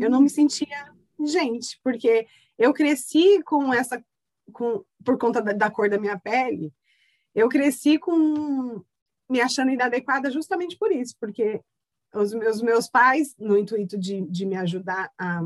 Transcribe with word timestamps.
Eu 0.00 0.10
não 0.10 0.20
me 0.20 0.30
sentia 0.30 0.92
gente, 1.18 1.78
porque 1.82 2.26
eu 2.58 2.72
cresci 2.72 3.42
com 3.42 3.72
essa, 3.72 4.02
com, 4.52 4.84
por 5.04 5.18
conta 5.18 5.42
da, 5.42 5.52
da 5.52 5.70
cor 5.70 5.88
da 5.88 5.98
minha 5.98 6.18
pele, 6.18 6.72
eu 7.34 7.48
cresci 7.48 7.98
com 7.98 8.82
me 9.28 9.40
achando 9.40 9.70
inadequada 9.70 10.30
justamente 10.30 10.76
por 10.76 10.90
isso, 10.90 11.14
porque 11.20 11.60
os 12.12 12.34
meus, 12.34 12.60
meus 12.60 12.88
pais, 12.88 13.34
no 13.38 13.56
intuito 13.56 13.96
de, 13.96 14.22
de 14.22 14.44
me 14.44 14.56
ajudar 14.56 15.12
a, 15.16 15.40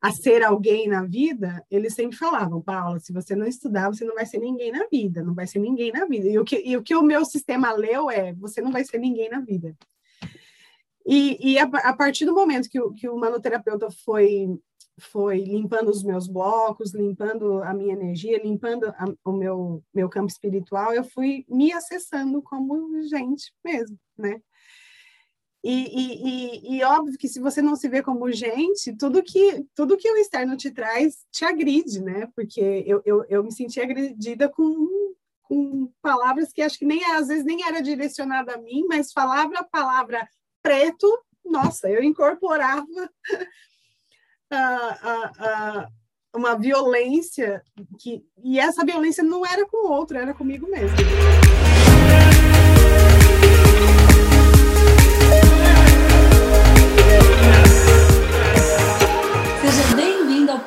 a 0.00 0.10
ser 0.12 0.42
alguém 0.42 0.88
na 0.88 1.04
vida, 1.04 1.64
eles 1.70 1.94
sempre 1.94 2.16
falavam, 2.16 2.60
Paula, 2.60 2.98
se 2.98 3.12
você 3.12 3.36
não 3.36 3.46
estudar, 3.46 3.88
você 3.88 4.04
não 4.04 4.14
vai 4.14 4.26
ser 4.26 4.38
ninguém 4.38 4.72
na 4.72 4.86
vida, 4.88 5.22
não 5.22 5.34
vai 5.34 5.46
ser 5.46 5.60
ninguém 5.60 5.92
na 5.92 6.06
vida. 6.06 6.28
E 6.28 6.38
o 6.38 6.44
que, 6.44 6.60
e 6.64 6.76
o, 6.76 6.82
que 6.82 6.96
o 6.96 7.02
meu 7.02 7.24
sistema 7.24 7.70
leu 7.72 8.10
é, 8.10 8.32
você 8.32 8.60
não 8.60 8.72
vai 8.72 8.84
ser 8.84 8.98
ninguém 8.98 9.28
na 9.28 9.40
vida. 9.40 9.76
E, 11.06 11.52
e 11.52 11.58
a, 11.58 11.64
a, 11.64 11.96
partir 11.96 12.24
do 12.24 12.34
momento 12.34 12.68
que 12.68 12.80
o, 12.80 12.92
que 12.92 13.08
o 13.08 13.16
manoterapeuta 13.16 13.88
foi, 14.04 14.48
foi 14.98 15.38
limpando 15.38 15.88
os 15.88 16.02
meus 16.02 16.28
blocos, 16.28 16.94
limpando 16.94 17.62
a 17.62 17.72
minha 17.72 17.94
energia, 17.94 18.42
limpando 18.42 18.86
a, 18.88 19.06
o 19.24 19.32
meu, 19.32 19.82
meu 19.94 20.08
campo 20.08 20.30
espiritual, 20.30 20.92
eu 20.92 21.04
fui 21.04 21.44
me 21.48 21.72
acessando 21.72 22.42
como 22.42 23.02
gente 23.02 23.52
mesmo, 23.64 23.98
né? 24.16 24.40
E, 25.62 25.72
e, 25.72 26.74
e, 26.74 26.76
e, 26.78 26.84
óbvio 26.84 27.18
que 27.18 27.28
se 27.28 27.38
você 27.38 27.60
não 27.60 27.76
se 27.76 27.86
vê 27.86 28.02
como 28.02 28.32
gente, 28.32 28.96
tudo 28.96 29.22
que 29.22 29.66
tudo 29.74 29.96
que 29.96 30.10
o 30.10 30.16
externo 30.16 30.56
te 30.56 30.70
traz 30.70 31.26
te 31.30 31.44
agride, 31.44 32.00
né? 32.00 32.26
Porque 32.34 32.60
eu, 32.86 33.02
eu, 33.04 33.24
eu 33.28 33.44
me 33.44 33.52
senti 33.52 33.78
agredida 33.78 34.48
com, 34.48 35.14
com 35.42 35.92
palavras 36.00 36.50
que 36.50 36.62
acho 36.62 36.78
que 36.78 36.86
nem 36.86 37.04
às 37.12 37.28
vezes 37.28 37.44
nem 37.44 37.62
era 37.62 37.82
direcionada 37.82 38.54
a 38.54 38.58
mim, 38.58 38.86
mas 38.88 39.12
falava 39.12 39.52
a 39.58 39.64
palavra 39.64 40.26
preto, 40.62 41.06
nossa, 41.44 41.88
eu 41.88 42.02
incorporava 42.02 42.86
uma 46.34 46.56
violência 46.56 47.62
que 47.98 48.24
e 48.42 48.58
essa 48.58 48.84
violência 48.84 49.22
não 49.22 49.44
era 49.44 49.66
com 49.66 49.88
o 49.88 49.92
outro, 49.92 50.16
era 50.16 50.34
comigo 50.34 50.68
mesmo. 50.68 50.96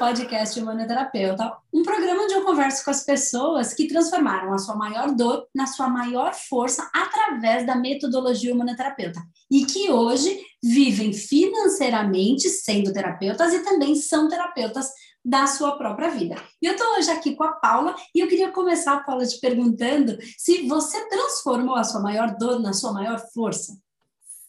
Podcast 0.04 0.60
Humanoterapeuta, 0.60 1.56
um 1.74 1.82
programa 1.82 2.24
onde 2.24 2.34
eu 2.34 2.44
converso 2.44 2.84
com 2.84 2.92
as 2.92 3.06
pessoas 3.06 3.74
que 3.74 3.88
transformaram 3.88 4.52
a 4.52 4.58
sua 4.58 4.76
maior 4.76 5.16
dor 5.16 5.48
na 5.56 5.66
sua 5.66 5.88
maior 5.88 6.34
força 6.34 6.92
através 6.94 7.66
da 7.66 7.74
metodologia 7.74 8.54
humanoterapeuta 8.54 9.22
e 9.50 9.64
que 9.64 9.90
hoje 9.90 10.38
vivem 10.62 11.14
financeiramente 11.14 12.50
sendo 12.50 12.92
terapeutas 12.92 13.54
e 13.54 13.64
também 13.64 13.96
são 13.96 14.28
terapeutas 14.28 14.90
da 15.24 15.48
sua 15.48 15.78
própria 15.78 16.10
vida. 16.10 16.36
E 16.62 16.66
eu 16.66 16.74
estou 16.74 16.98
hoje 16.98 17.10
aqui 17.10 17.34
com 17.34 17.46
a 17.46 17.54
Paula 17.54 17.96
e 18.14 18.20
eu 18.20 18.28
queria 18.28 18.52
começar, 18.52 19.06
Paula, 19.06 19.26
te 19.26 19.40
perguntando 19.40 20.18
se 20.38 20.68
você 20.68 21.08
transformou 21.08 21.76
a 21.76 21.84
sua 21.86 22.02
maior 22.02 22.36
dor 22.38 22.60
na 22.60 22.74
sua 22.74 22.92
maior 22.92 23.24
força. 23.34 23.72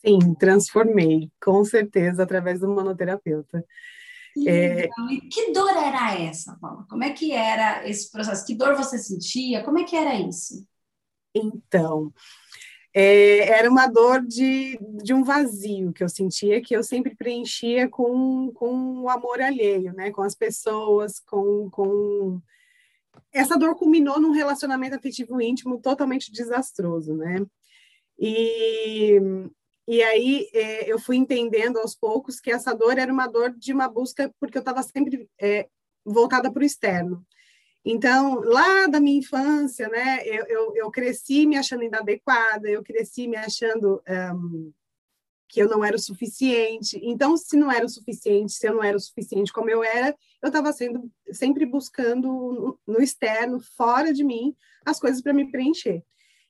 Sim, 0.04 0.34
transformei, 0.34 1.30
com 1.40 1.64
certeza, 1.64 2.24
através 2.24 2.58
do 2.58 2.68
manoterapeuta. 2.68 3.64
É... 4.46 4.88
E 5.10 5.20
que 5.22 5.52
dor 5.52 5.70
era 5.70 6.18
essa, 6.18 6.56
Paula? 6.60 6.84
Como 6.88 7.04
é 7.04 7.10
que 7.10 7.32
era 7.32 7.88
esse 7.88 8.10
processo? 8.10 8.44
Que 8.44 8.54
dor 8.54 8.74
você 8.74 8.98
sentia? 8.98 9.62
Como 9.62 9.78
é 9.78 9.84
que 9.84 9.94
era 9.94 10.14
isso? 10.14 10.66
Então, 11.34 12.12
é, 12.92 13.48
era 13.58 13.68
uma 13.68 13.86
dor 13.86 14.24
de, 14.24 14.78
de 15.02 15.12
um 15.12 15.24
vazio 15.24 15.92
que 15.92 16.02
eu 16.02 16.08
sentia, 16.08 16.62
que 16.62 16.76
eu 16.76 16.82
sempre 16.82 17.14
preenchia 17.16 17.88
com, 17.88 18.52
com 18.52 19.00
o 19.02 19.08
amor 19.08 19.40
alheio, 19.40 19.92
né? 19.92 20.10
Com 20.12 20.22
as 20.22 20.34
pessoas, 20.34 21.18
com, 21.20 21.68
com... 21.70 22.40
Essa 23.32 23.58
dor 23.58 23.74
culminou 23.76 24.20
num 24.20 24.30
relacionamento 24.30 24.94
afetivo 24.94 25.40
íntimo 25.40 25.80
totalmente 25.80 26.30
desastroso, 26.30 27.16
né? 27.16 27.44
E 28.16 29.20
e 29.86 30.02
aí 30.02 30.48
é, 30.52 30.90
eu 30.90 30.98
fui 30.98 31.16
entendendo 31.16 31.78
aos 31.78 31.94
poucos 31.94 32.40
que 32.40 32.50
essa 32.50 32.74
dor 32.74 32.98
era 32.98 33.12
uma 33.12 33.26
dor 33.26 33.50
de 33.50 33.72
uma 33.72 33.88
busca, 33.88 34.32
porque 34.40 34.56
eu 34.56 34.60
estava 34.60 34.82
sempre 34.82 35.28
é, 35.40 35.68
voltada 36.04 36.50
para 36.50 36.62
o 36.62 36.66
externo. 36.66 37.24
Então, 37.84 38.40
lá 38.40 38.86
da 38.86 38.98
minha 38.98 39.18
infância, 39.18 39.88
né, 39.88 40.26
eu, 40.26 40.46
eu, 40.46 40.76
eu, 40.76 40.90
cresci 40.90 41.46
me 41.46 41.58
achando 41.58 41.82
inadequada, 41.82 42.66
eu 42.68 42.82
cresci 42.82 43.28
me 43.28 43.36
achando 43.36 44.02
um, 44.34 44.72
que 45.48 45.60
eu 45.60 45.68
não 45.68 45.84
era 45.84 45.94
o 45.94 45.98
suficiente. 45.98 46.98
Então, 47.02 47.36
se 47.36 47.58
não 47.58 47.70
era 47.70 47.84
o 47.84 47.88
suficiente, 47.88 48.52
se 48.52 48.66
eu 48.66 48.74
não 48.74 48.82
era 48.82 48.96
o 48.96 49.00
suficiente 49.00 49.52
como 49.52 49.68
eu 49.68 49.84
era, 49.84 50.16
eu 50.42 50.46
estava 50.46 50.72
sendo 50.72 51.10
sempre 51.30 51.66
buscando 51.66 52.26
no, 52.26 52.78
no 52.86 53.02
externo, 53.02 53.60
fora 53.76 54.14
de 54.14 54.24
mim, 54.24 54.56
as 54.86 54.98
coisas 54.98 55.20
para 55.20 55.34
me 55.34 55.50
preencher. 55.50 56.02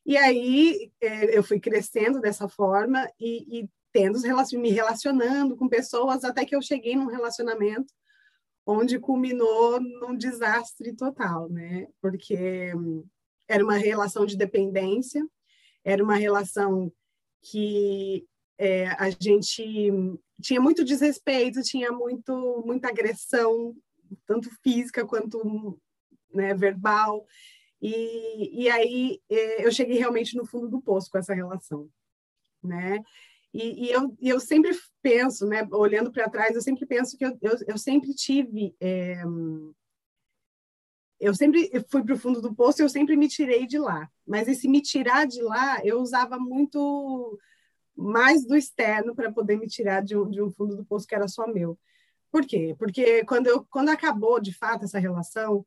E 0.05 0.17
aí 0.17 0.93
é, 1.01 1.37
eu 1.37 1.43
fui 1.43 1.59
crescendo 1.59 2.21
dessa 2.21 2.49
forma 2.49 3.11
e, 3.19 3.61
e 3.61 3.69
tendo 3.93 4.19
me 4.59 4.71
relacionando 4.71 5.57
com 5.57 5.69
pessoas 5.69 6.25
até 6.25 6.45
que 6.45 6.55
eu 6.55 6.61
cheguei 6.61 6.97
num 6.97 7.07
relacionamento 7.07 7.93
onde 8.67 8.99
culminou 8.99 9.81
num 9.81 10.17
desastre 10.17 10.95
total, 10.95 11.49
né? 11.49 11.87
Porque 12.01 12.75
hum, 12.75 13.07
era 13.47 13.63
uma 13.63 13.77
relação 13.77 14.25
de 14.27 14.37
dependência, 14.37 15.25
era 15.85 16.03
uma 16.03 16.17
relação 16.17 16.93
que 17.43 18.27
é, 18.59 18.89
a 18.89 19.11
gente 19.11 19.93
tinha 20.41 20.61
muito 20.61 20.85
desrespeito, 20.85 21.63
tinha 21.63 21.93
muito 21.93 22.63
muita 22.67 22.89
agressão, 22.89 23.77
tanto 24.27 24.49
física 24.63 25.07
quanto 25.07 25.79
né, 26.33 26.55
verbal. 26.55 27.27
E, 27.87 28.63
e 28.63 28.71
aí 28.71 29.21
é, 29.29 29.67
eu 29.67 29.71
cheguei 29.71 29.99
realmente 29.99 30.35
no 30.39 30.47
fundo 30.47 30.67
do 30.69 30.81
poço 30.81 31.11
com 31.11 31.19
essa 31.19 31.35
relação, 31.35 31.87
né? 32.63 32.99
E, 33.53 33.85
e 33.85 33.91
eu, 33.91 34.17
eu 34.23 34.41
sempre 34.41 34.75
penso, 35.03 35.47
né, 35.47 35.69
olhando 35.71 36.11
para 36.11 36.31
trás, 36.31 36.55
eu 36.55 36.63
sempre 36.63 36.87
penso 36.87 37.15
que 37.19 37.27
eu, 37.27 37.39
eu, 37.43 37.59
eu 37.69 37.77
sempre 37.77 38.15
tive. 38.15 38.75
É, 38.81 39.23
eu 41.21 41.35
sempre 41.35 41.71
fui 41.91 42.03
para 42.03 42.15
o 42.15 42.19
fundo 42.19 42.41
do 42.41 42.55
poço 42.55 42.81
e 42.81 42.85
eu 42.85 42.89
sempre 42.89 43.17
me 43.17 43.29
tirei 43.29 43.67
de 43.67 43.79
lá. 43.79 44.11
Mas 44.27 44.49
esse 44.49 44.67
me 44.67 44.81
tirar 44.81 45.27
de 45.27 45.43
lá, 45.43 45.79
eu 45.85 46.01
usava 46.01 46.39
muito 46.39 47.39
mais 47.95 48.47
do 48.47 48.57
externo 48.57 49.15
para 49.15 49.31
poder 49.31 49.59
me 49.59 49.67
tirar 49.67 50.03
de 50.03 50.17
um, 50.17 50.31
de 50.31 50.41
um 50.41 50.51
fundo 50.51 50.75
do 50.75 50.87
poço 50.87 51.07
que 51.07 51.15
era 51.15 51.29
só 51.29 51.47
meu. 51.47 51.79
Por 52.33 52.47
quê? 52.47 52.75
Porque 52.79 53.25
quando, 53.27 53.47
eu, 53.47 53.63
quando 53.67 53.91
acabou, 53.91 54.41
de 54.41 54.55
fato, 54.55 54.87
essa 54.87 54.99
relação, 54.99 55.67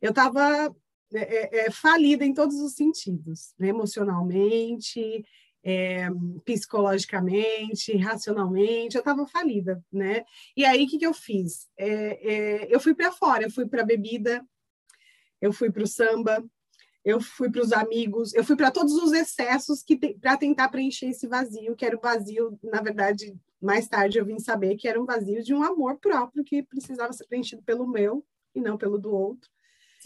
eu 0.00 0.10
estava 0.10 0.74
é, 1.12 1.18
é, 1.18 1.66
é, 1.66 1.70
falida 1.70 2.24
em 2.24 2.34
todos 2.34 2.56
os 2.60 2.74
sentidos, 2.74 3.54
né? 3.58 3.68
emocionalmente, 3.68 5.24
é, 5.62 6.08
psicologicamente, 6.44 7.96
racionalmente, 7.96 8.94
eu 8.94 9.00
estava 9.00 9.26
falida, 9.26 9.82
né? 9.92 10.24
E 10.56 10.64
aí, 10.64 10.84
o 10.84 10.88
que, 10.88 10.98
que 10.98 11.06
eu 11.06 11.12
fiz? 11.12 11.68
É, 11.76 11.88
é, 11.88 12.74
eu 12.74 12.78
fui 12.78 12.94
para 12.94 13.10
fora, 13.10 13.42
eu 13.42 13.50
fui 13.50 13.66
para 13.66 13.82
a 13.82 13.86
bebida, 13.86 14.46
eu 15.40 15.52
fui 15.52 15.70
para 15.70 15.82
o 15.82 15.86
samba, 15.86 16.44
eu 17.04 17.20
fui 17.20 17.50
para 17.50 17.62
os 17.62 17.72
amigos, 17.72 18.32
eu 18.34 18.44
fui 18.44 18.56
para 18.56 18.70
todos 18.70 18.94
os 18.94 19.12
excessos 19.12 19.82
que 19.82 19.96
para 19.96 20.36
tentar 20.36 20.68
preencher 20.68 21.06
esse 21.06 21.26
vazio, 21.26 21.74
que 21.74 21.84
era 21.84 21.96
o 21.96 22.00
vazio, 22.00 22.58
na 22.62 22.80
verdade, 22.80 23.36
mais 23.60 23.88
tarde 23.88 24.18
eu 24.18 24.24
vim 24.24 24.38
saber 24.38 24.76
que 24.76 24.86
era 24.88 25.00
um 25.00 25.06
vazio 25.06 25.42
de 25.42 25.54
um 25.54 25.62
amor 25.62 25.98
próprio 25.98 26.44
que 26.44 26.62
precisava 26.62 27.12
ser 27.12 27.26
preenchido 27.26 27.62
pelo 27.62 27.86
meu 27.86 28.24
e 28.54 28.60
não 28.60 28.76
pelo 28.76 28.98
do 28.98 29.12
outro. 29.12 29.50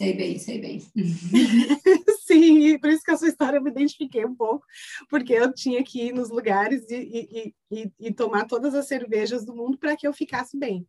Sei 0.01 0.13
bem, 0.13 0.39
sei 0.39 0.59
bem. 0.59 0.81
Sim, 2.25 2.79
por 2.79 2.89
isso 2.89 3.03
que 3.03 3.11
a 3.11 3.17
sua 3.17 3.27
história 3.27 3.57
eu 3.57 3.61
me 3.61 3.69
identifiquei 3.69 4.25
um 4.25 4.33
pouco, 4.33 4.65
porque 5.07 5.31
eu 5.31 5.53
tinha 5.53 5.83
que 5.83 6.07
ir 6.07 6.11
nos 6.11 6.31
lugares 6.31 6.89
e, 6.89 7.53
e, 7.69 7.83
e, 7.83 7.91
e 7.99 8.11
tomar 8.11 8.47
todas 8.47 8.73
as 8.73 8.87
cervejas 8.87 9.45
do 9.45 9.55
mundo 9.55 9.77
para 9.77 9.95
que 9.95 10.07
eu 10.07 10.11
ficasse 10.11 10.57
bem, 10.57 10.87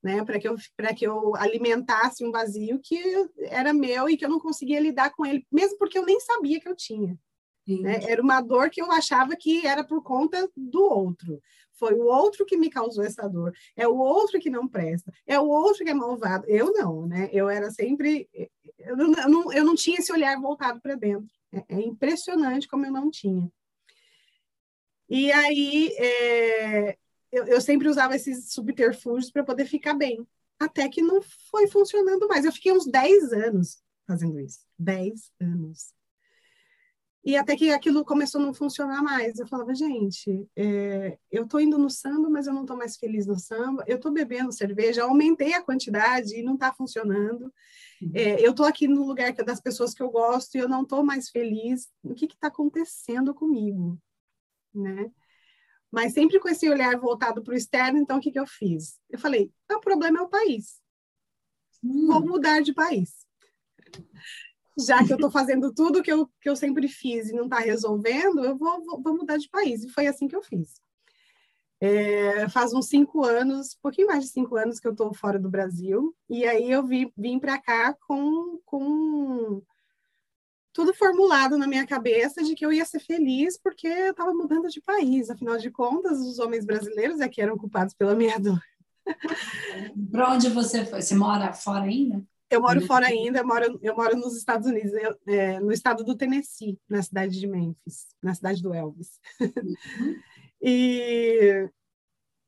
né? 0.00 0.24
Para 0.24 0.38
que, 0.38 0.46
eu, 0.46 0.54
que 0.96 1.04
eu 1.04 1.34
alimentasse 1.34 2.24
um 2.24 2.30
vazio 2.30 2.78
que 2.80 2.96
era 3.40 3.74
meu 3.74 4.08
e 4.08 4.16
que 4.16 4.24
eu 4.24 4.30
não 4.30 4.38
conseguia 4.38 4.78
lidar 4.78 5.10
com 5.10 5.26
ele, 5.26 5.44
mesmo 5.50 5.76
porque 5.76 5.98
eu 5.98 6.06
nem 6.06 6.20
sabia 6.20 6.60
que 6.60 6.68
eu 6.68 6.76
tinha. 6.76 7.18
Né? 7.66 8.00
Era 8.08 8.22
uma 8.22 8.40
dor 8.40 8.68
que 8.68 8.80
eu 8.80 8.90
achava 8.90 9.34
que 9.36 9.66
era 9.66 9.82
por 9.82 10.02
conta 10.02 10.48
do 10.56 10.82
outro. 10.82 11.40
Foi 11.72 11.94
o 11.94 12.04
outro 12.04 12.44
que 12.44 12.56
me 12.56 12.70
causou 12.70 13.04
essa 13.04 13.28
dor. 13.28 13.52
É 13.76 13.86
o 13.88 13.96
outro 13.96 14.38
que 14.38 14.50
não 14.50 14.68
presta. 14.68 15.12
É 15.26 15.38
o 15.38 15.48
outro 15.48 15.84
que 15.84 15.90
é 15.90 15.94
malvado. 15.94 16.44
Eu 16.46 16.72
não, 16.72 17.06
né? 17.06 17.28
Eu 17.32 17.48
era 17.48 17.70
sempre. 17.70 18.28
Eu 18.78 18.96
não, 18.96 19.52
eu 19.52 19.64
não, 19.64 19.74
tinha 19.74 19.98
esse 19.98 20.12
olhar 20.12 20.38
voltado 20.40 20.80
para 20.80 20.94
dentro. 20.94 21.26
É, 21.52 21.64
é, 21.68 21.80
impressionante 21.80 22.68
como 22.68 22.86
eu 22.86 22.92
não 22.92 23.10
tinha. 23.10 23.50
E 25.08 25.32
aí, 25.32 25.94
é, 25.98 26.96
eu, 27.32 27.44
eu 27.46 27.60
sempre 27.60 27.88
usava 27.88 28.14
esses 28.14 28.52
subterfúgios 28.52 29.30
para 29.30 29.44
poder 29.44 29.66
ficar 29.66 29.94
bem. 29.94 30.26
Até 30.58 30.88
que 30.88 31.02
não 31.02 31.20
foi 31.50 31.66
funcionando 31.66 32.28
mais. 32.28 32.44
Eu 32.44 32.52
fiquei 32.52 32.72
uns 32.72 32.86
10 32.86 33.32
anos 33.32 33.82
fazendo 34.06 34.38
isso. 34.38 34.60
10 34.78 35.32
anos. 35.40 35.92
E 37.24 37.36
até 37.36 37.56
que 37.56 37.70
aquilo 37.70 38.04
começou 38.04 38.38
a 38.40 38.44
não 38.44 38.52
funcionar 38.52 39.02
mais. 39.02 39.38
Eu 39.38 39.46
falava, 39.46 39.74
gente, 39.74 40.46
é, 40.54 41.18
eu 41.32 41.48
tô 41.48 41.58
indo 41.58 41.78
no 41.78 41.88
samba, 41.88 42.28
mas 42.28 42.46
eu 42.46 42.52
não 42.52 42.66
tô 42.66 42.76
mais 42.76 42.96
feliz 42.96 43.26
no 43.26 43.38
samba. 43.38 43.82
Eu 43.86 43.98
tô 43.98 44.10
bebendo 44.10 44.52
cerveja, 44.52 45.04
aumentei 45.04 45.54
a 45.54 45.62
quantidade 45.62 46.38
e 46.38 46.42
não 46.42 46.56
tá 46.56 46.70
funcionando. 46.72 47.50
É, 48.12 48.46
eu 48.46 48.54
tô 48.54 48.64
aqui 48.64 48.86
no 48.86 49.06
lugar 49.06 49.32
que 49.32 49.40
é 49.40 49.44
das 49.44 49.60
pessoas 49.60 49.94
que 49.94 50.02
eu 50.02 50.10
gosto 50.10 50.56
e 50.56 50.58
eu 50.58 50.68
não 50.68 50.84
tô 50.84 51.02
mais 51.02 51.30
feliz. 51.30 51.88
O 52.02 52.14
que 52.14 52.26
que 52.26 52.36
tá 52.36 52.48
acontecendo 52.48 53.34
comigo? 53.34 53.98
Né? 54.74 55.10
Mas 55.90 56.12
sempre 56.12 56.38
com 56.38 56.48
esse 56.48 56.68
olhar 56.68 56.98
voltado 56.98 57.42
para 57.42 57.54
o 57.54 57.56
externo, 57.56 57.98
então 57.98 58.18
o 58.18 58.20
que 58.20 58.32
que 58.32 58.38
eu 58.38 58.46
fiz? 58.46 58.98
Eu 59.08 59.18
falei, 59.18 59.50
o 59.72 59.80
problema 59.80 60.18
é 60.18 60.22
o 60.22 60.28
país. 60.28 60.78
Hum. 61.82 62.06
Vou 62.06 62.20
mudar 62.20 62.60
de 62.60 62.74
país 62.74 63.24
já 64.78 65.04
que 65.04 65.12
eu 65.12 65.16
estou 65.16 65.30
fazendo 65.30 65.72
tudo 65.72 66.02
que 66.02 66.12
eu, 66.12 66.28
que 66.40 66.48
eu 66.48 66.56
sempre 66.56 66.88
fiz 66.88 67.28
e 67.28 67.32
não 67.32 67.44
está 67.44 67.58
resolvendo, 67.58 68.44
eu 68.44 68.56
vou, 68.56 68.84
vou, 68.84 69.02
vou, 69.02 69.16
mudar 69.16 69.36
de 69.36 69.48
país. 69.48 69.84
E 69.84 69.88
foi 69.88 70.06
assim 70.06 70.26
que 70.26 70.34
eu 70.34 70.42
fiz. 70.42 70.80
É, 71.80 72.48
faz 72.48 72.72
uns 72.72 72.88
cinco 72.88 73.24
anos, 73.24 73.74
um 73.74 73.82
pouquinho 73.82 74.06
mais 74.06 74.24
de 74.24 74.30
cinco 74.30 74.56
anos 74.56 74.80
que 74.80 74.86
eu 74.86 74.92
estou 74.92 75.12
fora 75.12 75.38
do 75.38 75.50
Brasil, 75.50 76.14
e 76.30 76.46
aí 76.46 76.70
eu 76.70 76.82
vim, 76.82 77.38
para 77.38 77.60
cá 77.60 77.94
com, 78.06 78.58
com 78.64 79.60
tudo 80.72 80.94
formulado 80.94 81.58
na 81.58 81.66
minha 81.66 81.86
cabeça 81.86 82.42
de 82.42 82.54
que 82.54 82.64
eu 82.64 82.72
ia 82.72 82.84
ser 82.84 83.00
feliz 83.00 83.58
porque 83.58 83.86
eu 83.86 84.10
estava 84.10 84.32
mudando 84.32 84.68
de 84.68 84.80
país. 84.80 85.30
Afinal 85.30 85.58
de 85.58 85.70
contas, 85.70 86.18
os 86.20 86.38
homens 86.38 86.64
brasileiros 86.64 87.20
é 87.20 87.28
que 87.28 87.40
eram 87.42 87.56
culpados 87.56 87.94
pela 87.94 88.14
minha 88.14 88.38
dor. 88.38 88.60
Para 90.10 90.32
onde 90.32 90.48
você 90.48 90.84
foi? 90.84 91.02
Você 91.02 91.14
mora 91.14 91.52
fora 91.52 91.84
ainda? 91.84 92.24
Eu 92.54 92.60
moro 92.60 92.80
uhum. 92.80 92.86
fora 92.86 93.06
ainda, 93.06 93.40
eu 93.40 93.46
moro, 93.46 93.78
eu 93.82 93.96
moro 93.96 94.16
nos 94.16 94.36
Estados 94.36 94.68
Unidos, 94.68 94.92
eu, 94.92 95.18
é, 95.26 95.58
no 95.58 95.72
estado 95.72 96.04
do 96.04 96.16
Tennessee, 96.16 96.78
na 96.88 97.02
cidade 97.02 97.38
de 97.38 97.46
Memphis, 97.48 98.06
na 98.22 98.32
cidade 98.32 98.62
do 98.62 98.72
Elvis. 98.72 99.20
Uhum. 99.40 99.74
e 100.62 101.68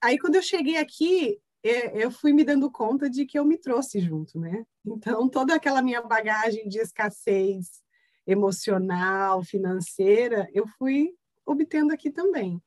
aí, 0.00 0.16
quando 0.18 0.36
eu 0.36 0.42
cheguei 0.42 0.76
aqui, 0.76 1.40
é, 1.64 2.04
eu 2.04 2.10
fui 2.12 2.32
me 2.32 2.44
dando 2.44 2.70
conta 2.70 3.10
de 3.10 3.26
que 3.26 3.36
eu 3.36 3.44
me 3.44 3.58
trouxe 3.58 3.98
junto, 3.98 4.38
né? 4.38 4.64
Então, 4.86 5.28
toda 5.28 5.56
aquela 5.56 5.82
minha 5.82 6.00
bagagem 6.00 6.68
de 6.68 6.78
escassez 6.78 7.82
emocional, 8.24 9.42
financeira, 9.42 10.48
eu 10.52 10.68
fui 10.78 11.14
obtendo 11.44 11.92
aqui 11.92 12.10
também. 12.10 12.62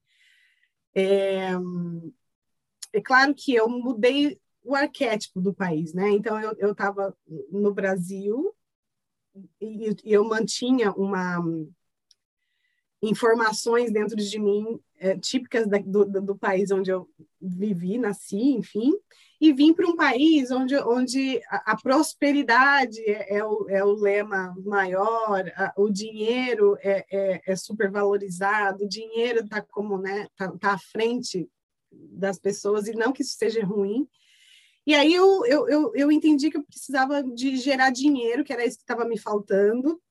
É, 0.93 1.51
é 2.91 3.01
claro 3.01 3.33
que 3.33 3.55
eu 3.55 3.69
mudei 3.69 4.39
o 4.69 4.75
arquétipo 4.75 5.41
do 5.41 5.51
país, 5.51 5.93
né? 5.93 6.11
Então 6.11 6.39
eu 6.39 6.71
estava 6.71 7.15
no 7.51 7.73
Brasil 7.73 8.55
e, 9.59 9.89
e, 9.89 10.13
eu 10.13 10.23
mantinha 10.23 10.91
uma 10.91 11.39
informações 13.01 13.91
dentro 13.91 14.15
de 14.15 14.37
mim 14.37 14.79
é, 14.97 15.17
típicas 15.17 15.65
da, 15.67 15.77
do, 15.79 16.05
do, 16.05 16.37
país 16.37 16.69
onde 16.69 16.91
eu 16.91 17.09
vivi, 17.41 17.97
nasci, 17.97 18.51
enfim, 18.51 18.93
e 19.39 19.53
vim 19.53 19.73
para 19.73 19.87
um 19.87 19.95
país 19.95 20.51
onde, 20.51 20.75
onde 20.75 21.41
a, 21.49 21.71
a 21.71 21.81
prosperidade 21.81 22.99
é, 23.09 23.37
é, 23.37 23.45
o, 23.45 23.69
é 23.69 23.83
o 23.83 23.93
lema 23.93 24.53
maior, 24.65 25.49
a, 25.55 25.73
o 25.77 25.89
dinheiro 25.89 26.77
é, 26.81 27.05
é, 27.09 27.41
é 27.47 27.55
super 27.55 27.89
valorizado, 27.89 28.83
o 28.83 28.89
dinheiro 28.89 29.39
está 29.39 29.61
como 29.61 29.97
né, 29.97 30.27
tá, 30.35 30.51
tá 30.59 30.73
à 30.73 30.77
frente 30.77 31.49
das 31.89 32.37
pessoas 32.37 32.87
e 32.87 32.91
não 32.91 33.13
que 33.13 33.21
isso 33.21 33.37
seja 33.37 33.63
ruim, 33.63 34.05
e 34.89 34.95
aí 34.95 35.13
eu, 35.13 35.45
eu, 35.45 35.69
eu, 35.69 35.91
eu 35.93 36.11
entendi 36.11 36.49
que 36.49 36.57
eu 36.57 36.63
precisava 36.63 37.21
de 37.21 37.57
gerar 37.57 37.91
dinheiro, 37.91 38.43
que 38.43 38.51
era 38.51 38.65
isso 38.65 38.77
que 38.77 38.81
estava 38.81 39.05
me 39.05 39.19
faltando 39.19 40.01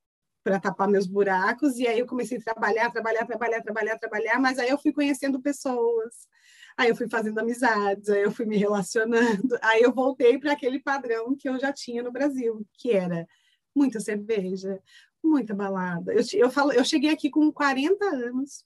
para 0.41 0.61
tapar 0.61 0.87
meus 0.87 1.05
buracos. 1.05 1.79
E 1.79 1.87
aí 1.89 1.99
eu 1.99 2.07
comecei 2.07 2.39
a 2.39 2.43
trabalhar, 2.43 2.89
trabalhar, 2.93 3.27
trabalhar, 3.27 3.61
trabalhar, 3.61 3.99
trabalhar, 3.99 4.39
mas 4.39 4.57
aí 4.57 4.69
eu 4.69 4.79
fui 4.79 4.93
conhecendo 4.93 5.43
pessoas. 5.43 6.29
Aí 6.77 6.91
eu 6.91 6.95
fui 6.95 7.09
fazendo 7.09 7.41
amizades, 7.41 8.09
aí 8.09 8.23
eu 8.23 8.31
fui 8.31 8.47
me 8.47 8.57
relacionando, 8.57 9.59
aí 9.63 9.83
eu 9.83 9.93
voltei 9.93 10.39
para 10.39 10.53
aquele 10.53 10.79
padrão 10.79 11.35
que 11.37 11.49
eu 11.49 11.59
já 11.59 11.73
tinha 11.73 12.01
no 12.01 12.13
Brasil, 12.13 12.65
que 12.75 12.93
era 12.93 13.27
muita 13.75 13.99
cerveja, 13.99 14.81
muita 15.21 15.57
balada. 15.57 16.13
Eu, 16.13 16.23
eu, 16.35 16.51
falo, 16.53 16.71
eu 16.71 16.85
cheguei 16.85 17.11
aqui 17.11 17.31
com 17.31 17.53
40 17.53 18.05
anos, 18.05 18.65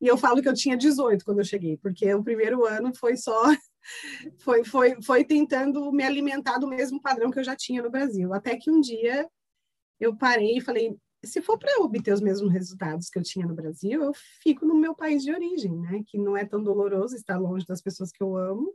e 0.00 0.06
eu 0.06 0.16
falo 0.16 0.40
que 0.40 0.48
eu 0.48 0.54
tinha 0.54 0.76
18 0.76 1.24
quando 1.24 1.38
eu 1.38 1.44
cheguei, 1.44 1.76
porque 1.76 2.14
o 2.14 2.22
primeiro 2.22 2.64
ano 2.64 2.94
foi 2.94 3.16
só 3.16 3.52
foi, 4.38 4.64
foi, 4.64 5.00
foi 5.02 5.24
tentando 5.24 5.90
me 5.92 6.04
alimentar 6.04 6.58
do 6.58 6.68
mesmo 6.68 7.00
padrão 7.00 7.30
que 7.30 7.38
eu 7.38 7.44
já 7.44 7.56
tinha 7.56 7.82
no 7.82 7.90
Brasil. 7.90 8.32
Até 8.34 8.56
que 8.56 8.70
um 8.70 8.80
dia 8.80 9.28
eu 10.00 10.16
parei 10.16 10.58
e 10.58 10.60
falei: 10.60 10.96
se 11.24 11.40
for 11.42 11.58
para 11.58 11.82
obter 11.82 12.12
os 12.12 12.20
mesmos 12.20 12.52
resultados 12.52 13.08
que 13.08 13.18
eu 13.18 13.22
tinha 13.22 13.46
no 13.46 13.54
Brasil, 13.54 14.02
eu 14.02 14.12
fico 14.42 14.64
no 14.66 14.74
meu 14.74 14.94
país 14.94 15.22
de 15.22 15.32
origem, 15.32 15.76
né? 15.76 16.02
Que 16.06 16.18
não 16.18 16.36
é 16.36 16.44
tão 16.44 16.62
doloroso 16.62 17.16
estar 17.16 17.38
longe 17.38 17.66
das 17.66 17.80
pessoas 17.80 18.10
que 18.12 18.22
eu 18.22 18.36
amo, 18.36 18.74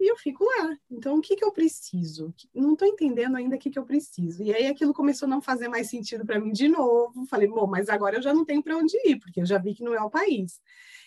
e 0.00 0.10
eu 0.10 0.16
fico 0.16 0.44
lá. 0.44 0.76
Então, 0.88 1.18
o 1.18 1.20
que, 1.20 1.34
que 1.34 1.44
eu 1.44 1.50
preciso? 1.50 2.32
Não 2.54 2.74
estou 2.74 2.86
entendendo 2.86 3.36
ainda 3.36 3.56
o 3.56 3.58
que, 3.58 3.68
que 3.68 3.78
eu 3.78 3.84
preciso. 3.84 4.42
E 4.44 4.54
aí 4.54 4.66
aquilo 4.66 4.94
começou 4.94 5.26
a 5.26 5.28
não 5.28 5.40
fazer 5.40 5.68
mais 5.68 5.90
sentido 5.90 6.24
para 6.24 6.38
mim 6.38 6.52
de 6.52 6.68
novo. 6.68 7.26
Falei, 7.26 7.48
bom, 7.48 7.66
mas 7.66 7.88
agora 7.88 8.16
eu 8.16 8.22
já 8.22 8.32
não 8.32 8.44
tenho 8.44 8.62
para 8.62 8.76
onde 8.76 8.96
ir, 9.04 9.18
porque 9.18 9.40
eu 9.40 9.46
já 9.46 9.58
vi 9.58 9.74
que 9.74 9.82
não 9.82 9.94
é 9.94 10.00
o 10.00 10.10
país. 10.10 10.60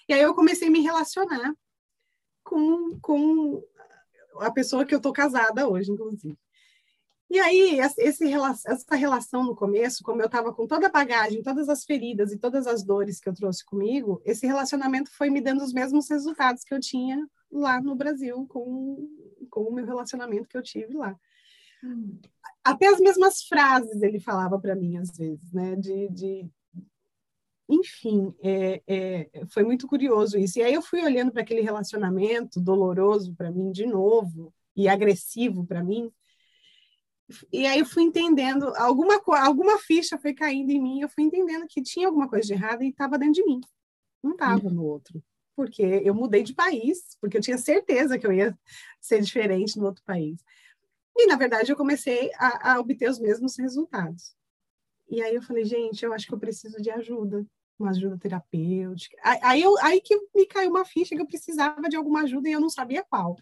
E 0.10 0.14
aí 0.14 0.22
eu 0.22 0.34
comecei 0.34 0.68
a 0.68 0.72
me 0.72 0.82
relacionar 0.82 1.54
com, 2.44 3.00
com 3.00 3.64
a 4.38 4.52
pessoa 4.52 4.86
que 4.86 4.94
eu 4.94 4.98
estou 4.98 5.14
casada 5.14 5.68
hoje, 5.68 5.92
inclusive. 5.92 6.38
E 7.30 7.40
aí, 7.40 7.80
esse, 7.80 8.26
essa 8.66 8.96
relação 8.96 9.42
no 9.46 9.56
começo, 9.56 10.04
como 10.04 10.22
eu 10.22 10.26
estava 10.26 10.54
com 10.54 10.68
toda 10.68 10.88
a 10.88 10.92
bagagem, 10.92 11.42
todas 11.42 11.70
as 11.70 11.86
feridas 11.86 12.34
e 12.34 12.38
todas 12.38 12.68
as 12.68 12.84
dores 12.84 13.22
que 13.22 13.30
eu 13.30 13.34
trouxe 13.34 13.64
comigo, 13.64 14.22
esse 14.26 14.46
relacionamento 14.46 15.10
foi 15.10 15.30
me 15.30 15.40
dando 15.40 15.64
os 15.64 15.72
mesmos 15.72 16.10
resultados 16.10 16.64
que 16.66 16.74
eu 16.74 16.80
tinha 16.82 17.26
lá 17.50 17.82
no 17.82 17.96
Brasil 17.96 18.46
com, 18.50 19.08
com 19.50 19.62
o 19.62 19.74
meu 19.74 19.86
relacionamento 19.86 20.50
que 20.50 20.58
eu 20.58 20.62
tive 20.62 20.94
lá. 20.94 21.18
Hum. 21.82 22.20
Até 22.66 22.88
as 22.88 23.00
mesmas 23.00 23.44
frases 23.44 24.02
ele 24.02 24.20
falava 24.20 24.60
para 24.60 24.76
mim, 24.76 24.98
às 24.98 25.18
vezes, 25.18 25.54
né? 25.54 25.78
De, 25.78 26.10
de, 26.10 26.52
enfim, 27.72 28.34
é, 28.42 28.82
é, 28.86 29.46
foi 29.50 29.64
muito 29.64 29.88
curioso 29.88 30.38
isso. 30.38 30.60
E 30.60 30.64
aí 30.64 30.74
eu 30.74 30.82
fui 30.82 31.02
olhando 31.02 31.32
para 31.32 31.42
aquele 31.42 31.62
relacionamento 31.62 32.60
doloroso 32.60 33.34
para 33.36 33.52
mim 33.52 33.72
de 33.72 33.86
novo 33.86 34.54
e 34.76 34.88
agressivo 34.88 35.66
para 35.66 35.84
mim. 35.84 36.12
E 37.52 37.66
aí 37.66 37.80
eu 37.80 37.86
fui 37.86 38.04
entendendo, 38.04 38.76
alguma, 38.76 39.22
alguma 39.40 39.78
ficha 39.80 40.18
foi 40.18 40.34
caindo 40.34 40.70
em 40.70 40.82
mim, 40.82 41.02
eu 41.02 41.08
fui 41.08 41.24
entendendo 41.24 41.66
que 41.68 41.82
tinha 41.82 42.08
alguma 42.08 42.28
coisa 42.28 42.46
de 42.46 42.54
errado 42.54 42.84
e 42.84 42.90
estava 42.90 43.18
dentro 43.18 43.36
de 43.36 43.46
mim, 43.46 43.62
não 44.22 44.32
estava 44.34 44.70
no 44.70 44.84
outro. 44.84 45.24
Porque 45.56 45.82
eu 45.82 46.14
mudei 46.14 46.44
de 46.44 46.54
país, 46.54 47.16
porque 47.22 47.38
eu 47.38 47.42
tinha 47.42 47.58
certeza 47.58 48.20
que 48.20 48.28
eu 48.28 48.34
ia 48.34 48.58
ser 49.00 49.22
diferente 49.22 49.78
no 49.78 49.86
outro 49.86 50.04
país. 50.04 50.44
E, 51.16 51.26
na 51.28 51.38
verdade, 51.38 51.72
eu 51.72 51.78
comecei 51.78 52.32
a, 52.36 52.74
a 52.74 52.80
obter 52.80 53.10
os 53.10 53.20
mesmos 53.20 53.58
resultados. 53.58 54.36
E 55.10 55.22
aí 55.22 55.36
eu 55.36 55.42
falei, 55.42 55.64
gente, 55.64 56.04
eu 56.04 56.14
acho 56.14 56.26
que 56.26 56.34
eu 56.34 56.40
preciso 56.40 56.82
de 56.82 56.90
ajuda 56.90 57.46
uma 57.80 57.92
ajuda 57.92 58.18
terapêutica. 58.18 59.18
Aí, 59.42 59.62
eu, 59.62 59.78
aí 59.80 60.02
que 60.02 60.16
me 60.36 60.46
caiu 60.46 60.70
uma 60.70 60.86
ficha 60.86 61.16
que 61.16 61.22
eu 61.22 61.28
precisava 61.28 61.82
de 61.90 61.96
alguma 61.96 62.22
ajuda 62.22 62.50
e 62.50 62.52
eu 62.52 62.60
não 62.60 62.70
sabia 62.70 63.04
qual. 63.04 63.36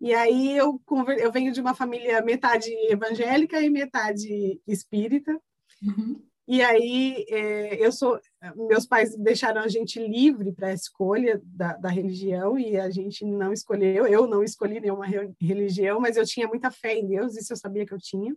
E 0.00 0.14
aí 0.14 0.56
eu, 0.56 0.80
eu 1.18 1.32
venho 1.32 1.52
de 1.52 1.60
uma 1.60 1.74
família 1.74 2.22
metade 2.22 2.70
evangélica 2.88 3.60
e 3.60 3.68
metade 3.68 4.60
espírita. 4.66 5.38
Uhum. 5.82 6.22
E 6.46 6.62
aí 6.62 7.26
é, 7.28 7.84
eu 7.84 7.92
sou, 7.92 8.18
meus 8.56 8.86
pais 8.86 9.14
deixaram 9.18 9.60
a 9.60 9.68
gente 9.68 9.98
livre 10.00 10.50
para 10.50 10.68
a 10.68 10.72
escolha 10.72 11.42
da, 11.44 11.74
da, 11.76 11.90
religião 11.90 12.58
e 12.58 12.78
a 12.78 12.88
gente 12.88 13.22
não 13.24 13.52
escolheu. 13.52 14.06
Eu 14.06 14.26
não 14.26 14.42
escolhi 14.42 14.80
nenhuma 14.80 15.04
religião, 15.38 16.00
mas 16.00 16.16
eu 16.16 16.24
tinha 16.24 16.48
muita 16.48 16.70
fé 16.70 16.96
em 16.96 17.06
Deus, 17.06 17.36
isso 17.36 17.52
eu 17.52 17.56
sabia 17.56 17.84
que 17.84 17.92
eu 17.92 17.98
tinha. 17.98 18.34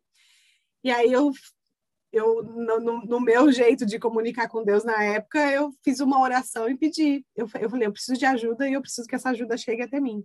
E 0.83 0.91
aí 0.91 1.13
eu 1.13 1.31
eu 2.11 2.43
no, 2.43 2.79
no, 2.79 3.05
no, 3.05 3.19
meu 3.19 3.51
jeito 3.51 3.85
de 3.85 3.97
comunicar 3.97 4.49
com 4.49 4.63
Deus 4.63 4.83
na 4.83 5.01
época, 5.03 5.39
eu 5.51 5.73
fiz 5.83 5.99
uma 6.01 6.19
oração 6.19 6.69
e 6.69 6.77
pedi. 6.77 7.25
Eu, 7.35 7.49
eu 7.59 7.69
falei, 7.69 7.87
eu 7.87 7.91
preciso 7.91 8.19
de 8.19 8.25
ajuda 8.25 8.67
e 8.67 8.73
eu 8.73 8.81
preciso 8.81 9.07
que 9.07 9.15
essa 9.15 9.29
ajuda 9.29 9.57
chegue 9.57 9.81
até 9.81 9.99
mim. 9.99 10.23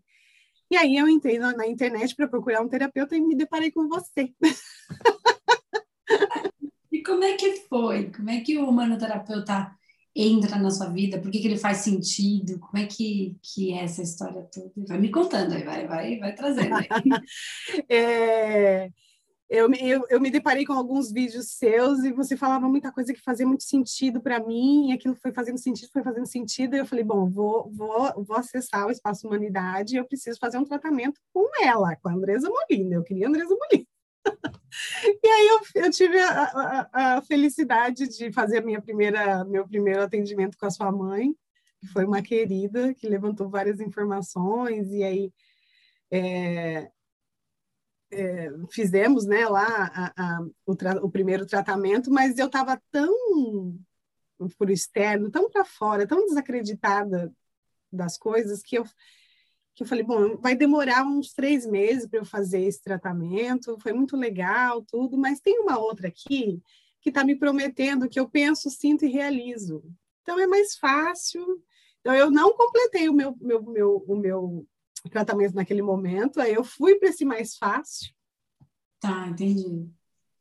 E 0.71 0.76
aí 0.76 0.97
eu 0.97 1.09
entrei 1.09 1.38
na, 1.38 1.52
na 1.52 1.66
internet 1.66 2.14
para 2.16 2.26
procurar 2.26 2.61
um 2.61 2.69
terapeuta 2.69 3.16
e 3.16 3.21
me 3.21 3.37
deparei 3.37 3.71
com 3.71 3.88
você. 3.88 4.33
e 6.90 7.02
como 7.02 7.23
é 7.23 7.37
que 7.37 7.61
foi? 7.69 8.11
Como 8.11 8.31
é 8.31 8.40
que 8.40 8.59
o 8.59 8.69
humanoterapeuta 8.69 9.71
entra 10.14 10.59
na 10.59 10.71
sua 10.73 10.88
vida? 10.88 11.21
Por 11.21 11.31
que, 11.31 11.38
que 11.38 11.47
ele 11.47 11.59
faz 11.59 11.78
sentido? 11.78 12.59
Como 12.59 12.83
é 12.83 12.87
que, 12.87 13.37
que 13.40 13.73
é 13.73 13.85
essa 13.85 14.02
história 14.02 14.43
toda? 14.52 14.73
Vai 14.88 14.99
me 14.99 15.11
contando 15.11 15.52
aí, 15.52 15.62
vai, 15.62 15.87
vai, 15.87 16.19
vai 16.19 16.35
trazendo. 16.35 16.75
Aí. 16.75 16.88
é 17.88 18.90
eu, 19.49 19.73
eu, 19.75 20.05
eu, 20.11 20.21
me 20.21 20.31
deparei 20.31 20.65
com 20.65 20.73
alguns 20.73 21.12
vídeos 21.12 21.53
seus 21.53 22.03
e 22.03 22.12
você 22.12 22.37
falava 22.37 22.69
muita 22.69 22.91
coisa 22.91 23.15
que 23.15 23.23
fazia 23.23 23.47
muito 23.47 23.62
sentido 23.62 24.21
para 24.21 24.41
mim, 24.41 24.91
e 24.91 24.93
aquilo 24.93 25.15
foi 25.15 25.33
fazendo 25.33 25.59
sentido, 25.59 25.91
foi 25.93 26.03
fazendo 26.03 26.26
sentido, 26.26 26.75
e 26.75 26.79
eu 26.81 26.87
falei, 26.87 27.05
bom, 27.05 27.31
vou, 27.31 27.71
vou, 27.73 28.25
vou 28.25 28.37
acessar 28.37 28.87
o 28.87 28.91
Espaço 28.91 29.26
Humanidade 29.26 29.97
eu 29.97 30.05
preciso 30.05 30.38
fazer 30.38 30.59
um 30.59 30.65
tratamento 30.65 31.21
com 31.33 31.49
ela, 31.62 31.95
com 31.97 32.09
a 32.09 32.12
Andresa 32.12 32.50
Molina. 32.50 32.97
Eu 32.97 33.05
queria 33.05 33.26
a 33.26 33.29
Andresa 33.29 33.55
Molina. 33.55 33.87
E 35.23 35.26
aí 35.26 35.49
eu, 35.49 35.85
eu 35.85 35.91
tive 35.91 36.19
a, 36.19 36.43
a, 36.43 37.17
a, 37.17 37.23
felicidade 37.23 38.07
de 38.09 38.31
fazer 38.31 38.62
minha 38.62 38.83
primeira, 38.83 39.43
meu 39.45 39.67
primeiro 39.67 40.03
atendimento 40.03 40.59
com 40.59 40.67
a 40.67 40.71
sua 40.71 40.93
mãe, 40.93 41.35
que 41.81 41.87
foi 41.87 42.05
uma 42.05 42.21
querida, 42.21 42.93
que 42.93 43.09
levantou 43.09 43.49
várias 43.49 43.81
informações, 43.81 44.93
e 44.93 45.03
aí 45.03 45.33
é, 46.11 46.91
é, 48.16 48.50
fizemos 48.70 49.26
né, 49.26 49.46
lá 49.46 50.12
a, 50.16 50.40
o, 50.64 50.73
o, 51.02 51.11
primeiro 51.11 51.46
tratamento, 51.46 52.11
mas 52.11 52.38
eu 52.38 52.46
estava 52.46 52.80
tão 52.90 53.78
por 54.58 54.70
externo, 54.70 55.30
tão 55.30 55.50
para 55.50 55.64
fora, 55.64 56.06
tão 56.06 56.26
desacreditada 56.26 57.32
das 57.92 58.18
coisas, 58.18 58.62
que 58.62 58.76
eu 58.78 58.85
que 59.75 59.82
eu 59.82 59.87
falei, 59.87 60.02
bom, 60.02 60.38
vai 60.38 60.56
demorar 60.56 61.04
uns 61.04 61.35
três 61.35 61.66
meses 61.66 62.08
para 62.08 62.20
eu 62.20 62.25
fazer 62.25 62.62
esse 62.62 62.82
tratamento, 62.82 63.76
foi 63.78 63.92
muito 63.92 64.16
legal, 64.16 64.82
tudo, 64.82 65.18
mas 65.18 65.38
tem 65.38 65.61
uma 65.61 65.78
outra 65.78 66.08
aqui 66.08 66.62
que 66.99 67.11
está 67.11 67.23
me 67.23 67.37
prometendo 67.37 68.08
que 68.08 68.18
eu 68.18 68.26
penso, 68.26 68.70
sinto 68.70 69.04
e 69.04 69.11
realizo. 69.11 69.85
Então 70.23 70.40
é 70.40 70.46
mais 70.46 70.76
fácil. 70.76 71.62
Então 72.00 72.14
eu 72.14 72.30
não 72.30 72.56
completei 72.56 73.06
o 73.11 73.12
meu, 73.12 73.37
meu, 73.38 73.62
meu, 73.62 74.04
o 74.08 74.16
meu 74.16 74.66
tratamento 75.11 75.55
naquele 75.55 75.83
momento, 75.83 76.41
aí 76.41 76.55
eu 76.55 76.65
fui 76.65 76.97
para 76.97 77.09
esse 77.09 77.25
mais 77.25 77.57
fácil. 77.57 78.13
Tá, 79.01 79.29
entendi 79.29 79.89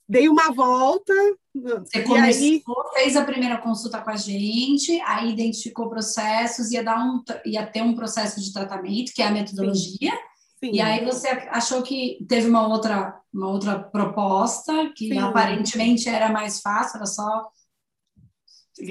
dei 0.08 0.30
uma 0.30 0.52
volta. 0.52 1.14
Você 1.54 2.04
começou, 2.04 2.44
aí... 2.44 2.64
fez 2.94 3.16
a 3.16 3.26
primeira 3.26 3.58
consulta 3.58 4.02
com 4.02 4.10
a 4.10 4.16
gente, 4.16 5.00
aí 5.02 5.32
identificou 5.32 5.90
processos, 5.90 6.72
ia, 6.72 6.84
dar 6.84 7.04
um, 7.04 7.24
ia 7.46 7.66
ter 7.66 7.82
um 7.82 7.96
processo 7.96 8.42
de 8.42 8.54
tratamento, 8.54 9.14
que 9.14 9.22
é 9.22 9.28
a 9.28 9.32
metodologia. 9.32 10.12
Sim. 10.12 10.36
Sim. 10.64 10.72
E 10.72 10.82
aí 10.82 11.04
você 11.04 11.28
achou 11.50 11.84
que 11.84 12.26
teve 12.28 12.48
uma 12.48 12.68
outra, 12.68 13.20
uma 13.34 13.50
outra 13.50 13.78
proposta, 13.78 14.92
que 14.96 15.10
Sim. 15.10 15.20
aparentemente 15.20 16.08
era 16.08 16.30
mais 16.30 16.62
fácil, 16.62 16.98
era 16.98 17.06
só 17.06 17.50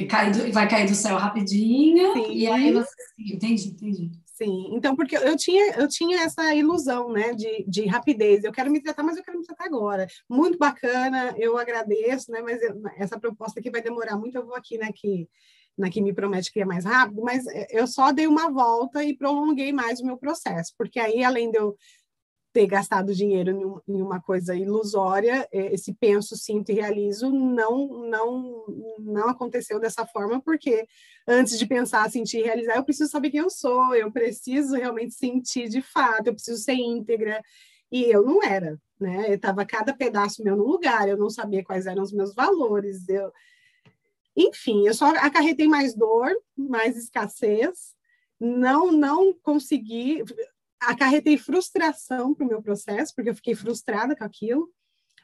cair 0.09 0.53
vai 0.53 0.69
cair 0.69 0.89
do 0.89 0.95
céu 0.95 1.17
rapidinho. 1.17 2.31
E 2.31 2.47
aí 2.47 2.73
você. 2.73 2.95
Entendi, 3.19 3.69
entendi. 3.69 4.11
Sim, 4.35 4.71
então, 4.73 4.97
porque 4.97 5.17
eu 5.17 5.37
tinha, 5.37 5.75
eu 5.77 5.87
tinha 5.87 6.23
essa 6.23 6.53
ilusão, 6.53 7.09
né, 7.13 7.33
de, 7.35 7.65
de 7.69 7.87
rapidez. 7.87 8.43
Eu 8.43 8.51
quero 8.51 8.69
me 8.69 8.83
tratar, 8.83 9.05
mas 9.05 9.17
eu 9.17 9.23
quero 9.23 9.39
me 9.39 9.45
tratar 9.47 9.65
agora. 9.65 10.09
Muito 10.29 10.59
bacana, 10.59 11.33
eu 11.39 11.57
agradeço, 11.57 12.33
né, 12.33 12.43
mas 12.43 12.61
eu, 12.61 12.83
essa 12.97 13.19
proposta 13.19 13.61
aqui 13.61 13.71
vai 13.71 13.81
demorar 13.81 14.17
muito. 14.17 14.35
Eu 14.37 14.45
vou 14.45 14.57
aqui, 14.57 14.77
né, 14.77 14.91
que, 14.93 15.29
na 15.79 15.89
que 15.89 16.03
me 16.03 16.13
promete 16.13 16.53
que 16.53 16.61
é 16.61 16.65
mais 16.65 16.85
rápido, 16.85 17.23
mas 17.23 17.45
eu 17.71 17.87
só 17.87 18.11
dei 18.11 18.27
uma 18.27 18.51
volta 18.51 19.05
e 19.05 19.17
prolonguei 19.17 19.73
mais 19.73 20.01
o 20.01 20.07
meu 20.07 20.17
processo, 20.17 20.75
porque 20.77 20.99
aí, 20.99 21.23
além 21.23 21.53
de 21.53 21.59
eu 21.59 21.77
ter 22.55 22.69
gastado 22.69 23.13
dinheiro 23.13 23.83
em 23.89 24.01
uma 24.01 24.21
coisa 24.21 24.55
ilusória, 24.55 25.47
é, 25.51 25.75
esse 25.75 25.93
penso, 25.93 26.37
sinto 26.37 26.71
e 26.71 26.75
realizo 26.75 27.29
não 27.29 28.09
não 28.09 28.65
não 29.01 29.29
aconteceu 29.29 29.81
dessa 29.81 30.07
forma, 30.07 30.41
porque 30.41 30.87
antes 31.27 31.59
de 31.59 31.67
pensar, 31.67 32.09
sentir 32.09 32.39
e 32.39 32.43
realizar, 32.45 32.77
eu 32.77 32.85
preciso 32.85 33.11
saber 33.11 33.31
quem 33.31 33.41
eu 33.41 33.51
sou, 33.51 33.93
eu 33.97 34.11
preciso 34.13 34.77
realmente 34.77 35.15
sentir 35.15 35.69
de 35.69 35.83
fato, 35.83 36.29
eu 36.29 36.35
preciso 36.35 36.63
ser 36.63 36.75
íntegra, 36.75 37.43
e 37.91 38.05
eu 38.05 38.23
não 38.23 38.41
era, 38.41 38.81
né? 39.01 39.35
Eu 39.35 39.41
tava 39.41 39.67
cada 39.67 39.93
pedaço 39.93 40.45
meu 40.45 40.57
no 40.57 40.65
lugar, 40.65 41.09
eu 41.09 41.17
não 41.17 41.29
sabia 41.29 41.65
quais 41.65 41.87
eram 41.87 42.05
os 42.05 42.13
meus 42.13 42.35
valores, 42.37 43.09
eu 43.09 43.33
enfim, 44.37 44.87
eu 44.87 44.95
só 44.95 45.07
acarretei 45.17 45.67
mais 45.67 45.95
dor, 45.95 46.31
mais 46.57 46.97
escassez, 46.97 47.95
não 48.41 48.93
não 48.93 49.33
consegui 49.43 50.23
acarretei 50.89 51.39
frustração 51.39 52.35
para 52.35 52.45
o 52.45 52.49
meu 52.49 52.63
processo, 52.63 53.15
porque 53.15 53.31
eu 53.31 53.35
fiquei 53.35 53.55
frustrada 53.55 54.17
com 54.17 54.25
aquilo, 54.25 54.71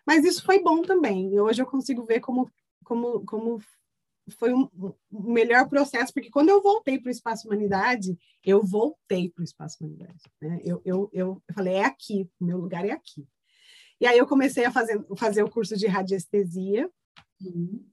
mas 0.06 0.24
isso 0.24 0.44
foi 0.44 0.62
bom 0.62 0.82
também. 0.82 1.32
E 1.32 1.40
hoje 1.40 1.62
eu 1.62 1.66
consigo 1.66 2.04
ver 2.04 2.20
como, 2.20 2.50
como, 2.84 3.24
como 3.24 3.60
foi 4.30 4.52
um, 4.52 4.68
um 5.12 5.32
melhor 5.32 5.68
processo, 5.68 6.12
porque 6.12 6.30
quando 6.30 6.48
eu 6.48 6.62
voltei 6.62 6.98
para 6.98 7.08
o 7.08 7.12
Espaço 7.12 7.48
Humanidade, 7.48 8.18
eu 8.44 8.62
voltei 8.62 9.30
para 9.30 9.42
o 9.42 9.44
Espaço 9.44 9.78
Humanidade. 9.80 10.22
Né? 10.40 10.60
Eu, 10.62 10.80
eu, 10.84 11.10
eu, 11.12 11.42
eu 11.48 11.54
falei, 11.54 11.74
é 11.74 11.84
aqui, 11.84 12.28
o 12.40 12.44
meu 12.44 12.58
lugar 12.58 12.84
é 12.84 12.92
aqui. 12.92 13.26
E 14.00 14.06
aí 14.06 14.16
eu 14.16 14.26
comecei 14.26 14.64
a 14.64 14.72
fazer, 14.72 15.04
fazer 15.16 15.42
o 15.42 15.50
curso 15.50 15.76
de 15.76 15.86
radiestesia, 15.86 16.90
uhum. 17.40 17.84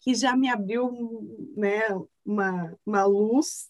que 0.00 0.14
já 0.14 0.34
me 0.34 0.48
abriu 0.48 1.52
né, 1.54 1.82
uma, 2.24 2.74
uma 2.86 3.04
luz 3.04 3.68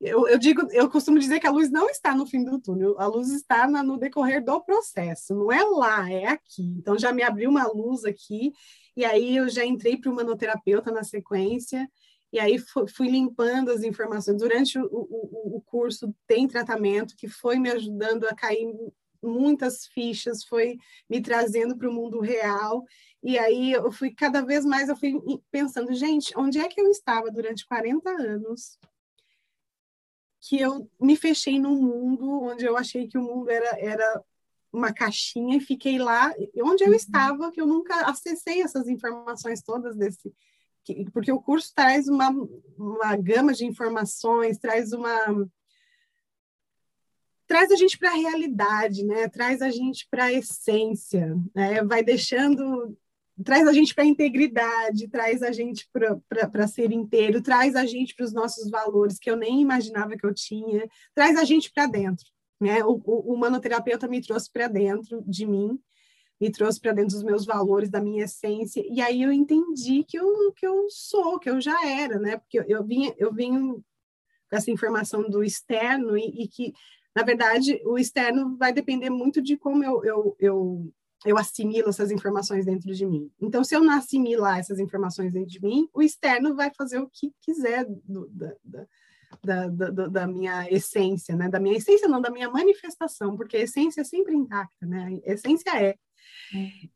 eu, 0.00 0.28
eu, 0.28 0.38
digo, 0.38 0.62
eu 0.70 0.88
costumo 0.88 1.18
dizer 1.18 1.40
que 1.40 1.46
a 1.46 1.50
luz 1.50 1.70
não 1.70 1.88
está 1.88 2.14
no 2.14 2.26
fim 2.26 2.44
do 2.44 2.60
túnel, 2.60 2.94
a 2.98 3.06
luz 3.06 3.30
está 3.30 3.66
na, 3.66 3.82
no 3.82 3.98
decorrer 3.98 4.44
do 4.44 4.60
processo, 4.60 5.34
não 5.34 5.50
é 5.50 5.62
lá, 5.64 6.10
é 6.10 6.26
aqui. 6.26 6.74
Então 6.78 6.98
já 6.98 7.12
me 7.12 7.22
abriu 7.22 7.50
uma 7.50 7.66
luz 7.66 8.04
aqui, 8.04 8.52
e 8.96 9.04
aí 9.04 9.36
eu 9.36 9.48
já 9.48 9.64
entrei 9.64 9.96
para 9.96 10.10
o 10.10 10.14
manoterapeuta 10.14 10.92
na 10.92 11.02
sequência, 11.02 11.88
e 12.32 12.38
aí 12.38 12.58
fui 12.94 13.08
limpando 13.08 13.70
as 13.70 13.82
informações. 13.82 14.38
Durante 14.38 14.78
o, 14.78 14.84
o, 14.84 15.56
o 15.56 15.62
curso 15.62 16.14
tem 16.26 16.46
tratamento 16.46 17.16
que 17.16 17.26
foi 17.26 17.58
me 17.58 17.70
ajudando 17.70 18.24
a 18.24 18.34
cair 18.34 18.72
muitas 19.22 19.86
fichas, 19.86 20.44
foi 20.44 20.76
me 21.08 21.20
trazendo 21.20 21.76
para 21.76 21.88
o 21.88 21.92
mundo 21.92 22.20
real. 22.20 22.84
E 23.22 23.38
aí 23.38 23.72
eu 23.72 23.90
fui 23.90 24.14
cada 24.14 24.42
vez 24.42 24.64
mais 24.64 24.88
eu 24.88 24.96
fui 24.96 25.12
pensando, 25.50 25.92
gente, 25.94 26.32
onde 26.36 26.60
é 26.60 26.68
que 26.68 26.80
eu 26.80 26.88
estava 26.88 27.30
durante 27.30 27.66
40 27.66 28.08
anos? 28.10 28.78
Que 30.48 30.58
eu 30.58 30.90
me 30.98 31.14
fechei 31.14 31.60
num 31.60 31.76
mundo 31.76 32.42
onde 32.42 32.64
eu 32.64 32.74
achei 32.74 33.06
que 33.06 33.18
o 33.18 33.22
mundo 33.22 33.50
era, 33.50 33.78
era 33.78 34.24
uma 34.72 34.94
caixinha 34.94 35.58
e 35.58 35.60
fiquei 35.60 35.98
lá 35.98 36.34
onde 36.64 36.84
eu 36.84 36.88
uhum. 36.88 36.94
estava, 36.94 37.52
que 37.52 37.60
eu 37.60 37.66
nunca 37.66 38.06
acessei 38.06 38.62
essas 38.62 38.88
informações 38.88 39.62
todas 39.62 39.94
desse. 39.94 40.32
Porque 41.12 41.30
o 41.30 41.42
curso 41.42 41.70
traz 41.74 42.08
uma, 42.08 42.30
uma 42.78 43.14
gama 43.16 43.52
de 43.52 43.66
informações, 43.66 44.56
traz 44.56 44.94
uma. 44.94 45.12
Traz 47.46 47.70
a 47.70 47.76
gente 47.76 47.98
para 47.98 48.10
a 48.10 48.16
realidade, 48.16 49.04
né? 49.04 49.28
traz 49.28 49.60
a 49.60 49.70
gente 49.70 50.06
para 50.10 50.24
a 50.24 50.32
essência, 50.32 51.36
né? 51.54 51.82
vai 51.84 52.02
deixando 52.02 52.96
traz 53.44 53.66
a 53.66 53.72
gente 53.72 53.94
para 53.94 54.04
a 54.04 54.06
integridade, 54.06 55.08
traz 55.08 55.42
a 55.42 55.52
gente 55.52 55.88
para 55.92 56.66
ser 56.66 56.92
inteiro, 56.92 57.42
traz 57.42 57.76
a 57.76 57.86
gente 57.86 58.14
para 58.14 58.24
os 58.24 58.32
nossos 58.32 58.70
valores 58.70 59.18
que 59.18 59.30
eu 59.30 59.36
nem 59.36 59.60
imaginava 59.60 60.16
que 60.16 60.26
eu 60.26 60.34
tinha, 60.34 60.88
traz 61.14 61.36
a 61.36 61.44
gente 61.44 61.70
para 61.72 61.86
dentro. 61.86 62.26
Né? 62.60 62.82
O, 62.84 63.00
o, 63.04 63.34
o 63.34 63.36
manoterapeuta 63.36 64.08
me 64.08 64.20
trouxe 64.20 64.50
para 64.50 64.66
dentro 64.66 65.22
de 65.26 65.46
mim, 65.46 65.78
me 66.40 66.50
trouxe 66.50 66.80
para 66.80 66.92
dentro 66.92 67.14
dos 67.14 67.22
meus 67.22 67.44
valores, 67.44 67.90
da 67.90 68.00
minha 68.00 68.24
essência, 68.24 68.82
e 68.88 69.00
aí 69.00 69.22
eu 69.22 69.32
entendi 69.32 70.04
que 70.04 70.18
eu, 70.18 70.52
que 70.52 70.66
eu 70.66 70.86
sou, 70.88 71.38
que 71.38 71.50
eu 71.50 71.60
já 71.60 71.86
era, 71.86 72.18
né? 72.18 72.36
Porque 72.36 72.58
eu, 72.58 72.64
eu 72.68 72.84
vinha, 72.84 73.12
eu 73.18 73.32
vim 73.32 73.82
com 74.48 74.56
essa 74.56 74.70
informação 74.70 75.28
do 75.28 75.42
externo 75.42 76.16
e, 76.16 76.44
e, 76.44 76.48
que, 76.48 76.72
na 77.14 77.22
verdade, 77.22 77.80
o 77.84 77.98
externo 77.98 78.56
vai 78.56 78.72
depender 78.72 79.10
muito 79.10 79.42
de 79.42 79.56
como 79.56 79.84
eu, 79.84 80.04
eu, 80.04 80.36
eu 80.38 80.92
eu 81.24 81.36
assimilo 81.36 81.88
essas 81.88 82.10
informações 82.10 82.64
dentro 82.64 82.92
de 82.92 83.06
mim. 83.06 83.30
Então, 83.40 83.64
se 83.64 83.74
eu 83.74 83.82
não 83.82 83.92
assimilar 83.92 84.58
essas 84.58 84.78
informações 84.78 85.32
dentro 85.32 85.48
de 85.48 85.60
mim, 85.60 85.88
o 85.92 86.02
externo 86.02 86.54
vai 86.54 86.70
fazer 86.76 86.98
o 86.98 87.08
que 87.08 87.32
quiser 87.40 87.86
do, 88.04 88.28
da, 88.30 88.54
da, 89.42 89.68
da, 89.68 90.06
da, 90.06 90.26
minha 90.26 90.70
essência, 90.70 91.34
né? 91.34 91.48
Da 91.48 91.58
minha 91.58 91.76
essência, 91.76 92.08
não, 92.08 92.20
da 92.20 92.30
minha 92.30 92.48
manifestação, 92.50 93.36
porque 93.36 93.56
a 93.56 93.60
essência 93.62 94.00
é 94.02 94.04
sempre 94.04 94.34
intacta, 94.34 94.86
né? 94.86 95.20
A 95.26 95.32
essência 95.32 95.70
é. 95.76 95.96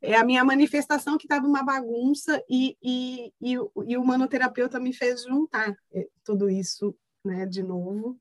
É, 0.02 0.12
é 0.12 0.16
a 0.16 0.24
minha 0.24 0.44
manifestação 0.44 1.18
que 1.18 1.24
estava 1.24 1.46
uma 1.46 1.62
bagunça 1.62 2.42
e, 2.48 2.76
e, 2.82 3.32
e, 3.40 3.52
e 3.86 3.96
o 3.96 4.04
manoterapeuta 4.04 4.78
me 4.78 4.92
fez 4.92 5.24
juntar 5.24 5.74
é, 5.92 6.06
tudo 6.24 6.48
isso, 6.48 6.94
né, 7.24 7.46
de 7.46 7.62
novo 7.62 8.18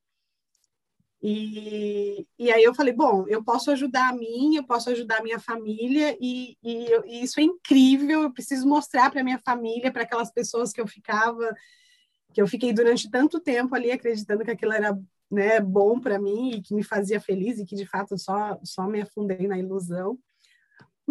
e, 1.21 2.25
e 2.39 2.51
aí 2.51 2.63
eu 2.63 2.73
falei, 2.73 2.93
bom, 2.93 3.25
eu 3.27 3.43
posso 3.43 3.69
ajudar 3.71 4.09
a 4.09 4.13
mim, 4.13 4.55
eu 4.55 4.63
posso 4.63 4.89
ajudar 4.89 5.19
a 5.19 5.23
minha 5.23 5.39
família, 5.39 6.17
e, 6.19 6.57
e, 6.63 6.87
e 7.05 7.23
isso 7.23 7.39
é 7.39 7.43
incrível, 7.43 8.23
eu 8.23 8.33
preciso 8.33 8.67
mostrar 8.67 9.11
para 9.11 9.23
minha 9.23 9.37
família, 9.37 9.91
para 9.91 10.01
aquelas 10.01 10.31
pessoas 10.31 10.73
que 10.73 10.81
eu 10.81 10.87
ficava, 10.87 11.55
que 12.33 12.41
eu 12.41 12.47
fiquei 12.47 12.73
durante 12.73 13.09
tanto 13.09 13.39
tempo 13.39 13.75
ali 13.75 13.91
acreditando 13.91 14.43
que 14.43 14.51
aquilo 14.51 14.73
era 14.73 14.97
né, 15.29 15.59
bom 15.59 15.99
para 15.99 16.19
mim 16.19 16.53
e 16.55 16.61
que 16.61 16.73
me 16.73 16.83
fazia 16.83 17.21
feliz, 17.21 17.59
e 17.59 17.65
que 17.65 17.75
de 17.75 17.85
fato 17.85 18.17
só, 18.17 18.59
só 18.63 18.87
me 18.87 19.01
afundei 19.01 19.47
na 19.47 19.59
ilusão. 19.59 20.17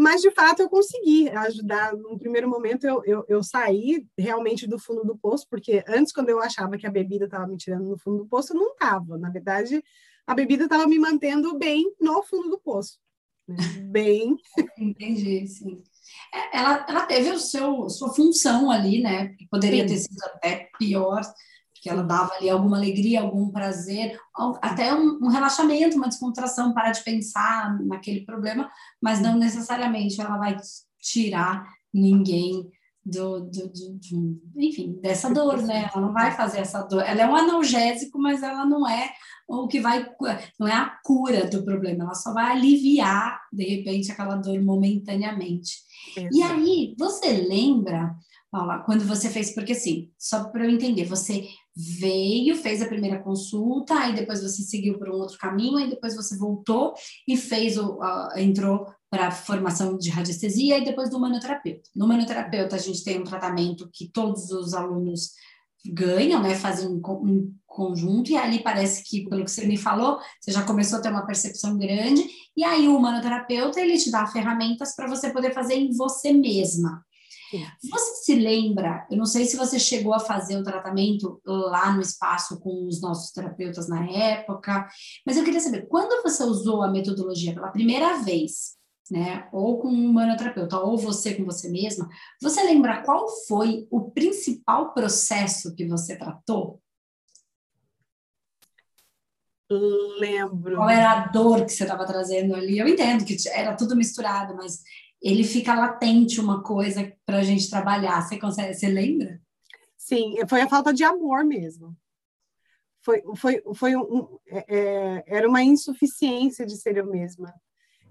Mas, 0.01 0.23
de 0.23 0.31
fato, 0.31 0.63
eu 0.63 0.71
consegui 0.71 1.29
ajudar. 1.29 1.95
No 1.95 2.19
primeiro 2.19 2.49
momento, 2.49 2.87
eu, 2.87 3.03
eu, 3.05 3.25
eu, 3.29 3.43
saí 3.43 4.07
realmente 4.17 4.67
do 4.67 4.79
fundo 4.79 5.05
do 5.05 5.15
poço, 5.15 5.47
porque 5.51 5.85
antes, 5.87 6.11
quando 6.11 6.31
eu 6.31 6.41
achava 6.41 6.79
que 6.79 6.87
a 6.87 6.91
bebida 6.91 7.27
estava 7.27 7.47
me 7.47 7.59
tirando 7.59 7.85
no 7.85 7.99
fundo 7.99 8.17
do 8.17 8.27
poço, 8.27 8.55
eu 8.55 8.57
não 8.57 8.73
estava. 8.73 9.19
Na 9.19 9.29
verdade, 9.29 9.85
a 10.27 10.35
bebida 10.35 10.65
estava 10.65 10.87
me 10.87 10.99
mantendo 10.99 11.59
bem 11.59 11.95
no 12.01 12.23
fundo 12.23 12.49
do 12.49 12.59
poço. 12.59 12.99
Né? 13.47 13.57
Bem. 13.91 14.37
Entendi, 14.79 15.47
sim. 15.47 15.85
É, 16.33 16.57
ela, 16.57 16.87
ela 16.89 17.05
teve 17.05 17.29
o 17.33 17.39
seu, 17.39 17.91
sua 17.91 18.15
função 18.15 18.71
ali, 18.71 19.03
né? 19.03 19.37
Poderia 19.51 19.87
sim. 19.87 19.95
ter 19.95 20.01
sido 20.01 20.25
até 20.25 20.71
pior. 20.79 21.21
Que 21.81 21.89
ela 21.89 22.03
dava 22.03 22.35
ali 22.35 22.51
alguma 22.51 22.77
alegria, 22.77 23.23
algum 23.23 23.51
prazer, 23.51 24.19
até 24.61 24.95
um, 24.95 25.19
um, 25.23 25.29
relaxamento, 25.29 25.97
uma 25.97 26.09
descontração, 26.09 26.75
parar 26.75 26.93
de 26.93 27.03
pensar 27.03 27.79
naquele 27.87 28.25
problema, 28.25 28.71
mas 29.01 29.21
não 29.21 29.39
necessariamente 29.39 30.21
ela 30.21 30.37
vai 30.37 30.57
tirar 31.01 31.67
ninguém 31.93 32.71
do, 33.05 33.41
do, 33.41 33.69
do, 33.69 33.99
do, 33.99 34.43
enfim, 34.57 34.99
dessa 35.01 35.33
dor, 35.33 35.63
né? 35.63 35.89
Ela 35.93 36.07
não 36.07 36.13
vai 36.13 36.33
fazer 36.33 36.59
essa 36.59 36.83
dor. 36.83 37.03
Ela 37.03 37.23
é 37.23 37.27
um 37.27 37.35
analgésico, 37.35 38.19
mas 38.19 38.43
ela 38.43 38.65
não 38.67 38.89
é 38.89 39.11
o 39.49 39.67
que 39.67 39.81
vai, 39.81 40.07
não 40.59 40.69
é 40.69 40.73
a 40.73 40.99
cura 41.03 41.49
do 41.49 41.65
problema. 41.65 42.05
Ela 42.05 42.15
só 42.15 42.33
vai 42.33 42.53
aliviar 42.53 43.41
de 43.53 43.65
repente 43.65 44.13
aquela 44.13 44.37
dor 44.37 44.61
momentaneamente. 44.63 45.79
Exato. 46.17 46.35
E 46.37 46.43
aí, 46.43 46.95
você 46.99 47.33
lembra, 47.33 48.15
Paula, 48.51 48.81
quando 48.81 49.05
você 49.05 49.29
fez, 49.31 49.55
porque 49.55 49.73
assim, 49.73 50.11
só 50.19 50.45
para 50.45 50.65
eu 50.65 50.71
entender, 50.71 51.05
você 51.05 51.49
veio, 51.77 52.57
fez 52.57 52.83
a 52.83 52.87
primeira 52.87 53.19
consulta, 53.21 53.95
aí 53.95 54.15
depois 54.15 54.43
você 54.43 54.63
seguiu 54.63 54.99
por 54.99 55.09
um 55.09 55.15
outro 55.15 55.39
caminho, 55.39 55.79
aí 55.79 55.89
depois 55.89 56.15
você 56.17 56.37
voltou 56.37 56.95
e 57.27 57.37
fez 57.37 57.77
o, 57.79 57.99
uh, 57.99 58.39
entrou 58.39 58.87
para 59.09 59.31
formação 59.31 59.97
de 59.97 60.11
radiestesia 60.11 60.79
e 60.79 60.85
depois 60.85 61.11
do 61.11 61.19
manoterapeuta. 61.19 61.89
No 61.95 62.07
manoterapeuta, 62.07 62.77
a 62.77 62.79
gente 62.79 63.03
tem 63.03 63.21
um 63.21 63.25
tratamento 63.25 63.89
que 63.93 64.09
todos 64.09 64.51
os 64.51 64.75
alunos 64.75 65.33
ganham, 65.85 66.43
né, 66.43 66.55
fazem 66.55 66.89
um, 66.89 67.01
conjunto, 67.67 68.31
e 68.31 68.37
ali 68.37 68.63
parece 68.63 69.03
que, 69.05 69.29
pelo 69.29 69.45
que 69.45 69.51
você 69.51 69.65
me 69.65 69.77
falou, 69.77 70.19
você 70.41 70.51
já 70.51 70.63
começou 70.65 70.99
a 70.99 71.03
ter 71.03 71.09
uma 71.09 71.25
percepção 71.25 71.79
grande, 71.79 72.27
e 72.57 72.65
aí 72.65 72.89
o 72.89 72.99
manoterapeuta, 72.99 73.81
ele 73.81 73.97
te 73.97 74.11
dá 74.11 74.27
ferramentas 74.27 74.95
para 74.95 75.09
você 75.09 75.31
poder 75.31 75.55
fazer 75.55 75.75
em 75.75 75.93
você 75.93 76.33
mesma. 76.33 77.03
Você 77.91 78.25
se 78.25 78.35
lembra, 78.35 79.07
eu 79.11 79.17
não 79.17 79.27
sei 79.27 79.45
se 79.45 79.57
você 79.57 79.79
chegou 79.79 80.15
a 80.15 80.21
fazer 80.21 80.57
o 80.57 80.63
tratamento 80.63 81.41
lá 81.45 81.93
no 81.93 82.01
espaço 82.01 82.61
com 82.61 82.87
os 82.87 83.01
nossos 83.01 83.33
terapeutas 83.33 83.89
na 83.89 84.09
época, 84.09 84.89
mas 85.27 85.37
eu 85.37 85.45
queria 85.45 85.61
saber, 85.61 85.87
quando 85.89 86.23
você 86.23 86.45
usou 86.45 86.83
a 86.83 86.91
metodologia 86.91 87.53
pela 87.55 87.71
primeira 87.71 88.23
vez, 88.23 88.79
né, 89.11 89.49
ou 89.53 89.81
com 89.81 89.89
um 89.89 90.13
manoterapeuta, 90.13 90.79
ou 90.79 90.97
você 90.97 91.35
com 91.35 91.45
você 91.45 91.69
mesma, 91.69 92.09
você 92.41 92.63
lembra 92.63 93.03
qual 93.03 93.27
foi 93.49 93.89
o 93.91 94.11
principal 94.11 94.95
processo 94.95 95.75
que 95.75 95.85
você 95.87 96.17
tratou? 96.17 96.81
Lembro. 100.19 100.77
Qual 100.77 100.91
era 100.91 101.13
a 101.13 101.27
dor 101.29 101.65
que 101.65 101.73
você 101.73 101.85
estava 101.85 102.05
trazendo 102.05 102.55
ali? 102.55 102.79
Eu 102.79 102.89
entendo 102.89 103.25
que 103.25 103.37
era 103.49 103.77
tudo 103.77 103.95
misturado, 103.97 104.57
mas 104.57 104.83
ele 105.21 105.45
fica 105.45 105.75
latente 105.75 106.41
uma 106.41 106.63
coisa 106.63 107.13
para 107.27 107.39
a 107.39 107.43
gente 107.43 107.69
trabalhar. 107.69 108.21
Você 108.23 108.39
consegue, 108.39 108.75
você 108.75 108.89
lembra? 108.89 109.41
Sim, 109.97 110.37
foi 110.49 110.63
a 110.63 110.69
falta 110.69 110.93
de 110.93 111.05
amor 111.05 111.45
mesmo. 111.45 111.97
Foi, 113.03 113.23
foi, 113.37 113.63
foi 113.75 113.97
um, 113.97 114.39
é, 114.47 114.65
é 114.69 115.25
era 115.27 115.49
uma 115.49 115.63
insuficiência 115.63 116.67
de 116.67 116.77
ser 116.77 116.97
eu 116.97 117.07
mesma. 117.07 117.55